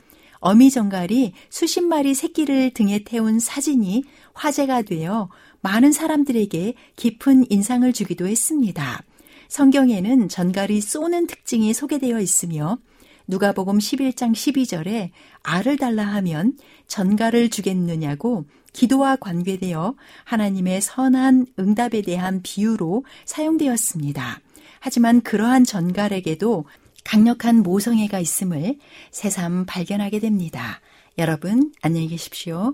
어미정갈이 0.42 1.34
수십 1.50 1.82
마리 1.82 2.14
새끼를 2.14 2.72
등에 2.74 3.04
태운 3.04 3.40
사진이 3.40 4.04
화제가 4.34 4.82
되어 4.82 5.30
많은 5.62 5.92
사람들에게 5.92 6.74
깊은 6.96 7.46
인상을 7.50 7.92
주기도 7.94 8.28
했습니다. 8.28 9.04
성경에는 9.48 10.30
전갈이 10.30 10.82
쏘는 10.82 11.28
특징이 11.28 11.74
소개되어 11.74 12.20
있으며 12.20 12.80
누가복음 13.28 13.78
11장 13.78 14.34
12절에 14.34 15.12
알을 15.44 15.78
달라 15.78 16.06
하면 16.06 16.58
전갈을 16.88 17.50
주겠느냐고 17.50 18.46
기도와 18.74 19.18
관계되어 19.18 19.96
하나님의 20.24 20.82
선한 20.82 21.46
응답에 21.60 22.02
대한 22.02 22.42
비유로 22.42 23.06
사용되었습니다. 23.26 24.40
하지만 24.80 25.22
그러한 25.22 25.64
전갈에게도 25.66 26.66
강력한 27.04 27.64
모성애가 27.64 28.20
있음을 28.20 28.78
새삼 29.12 29.66
발견하게 29.66 30.20
됩니다. 30.20 30.80
여러분, 31.18 31.72
안녕히 31.82 32.08
계십시오. 32.08 32.74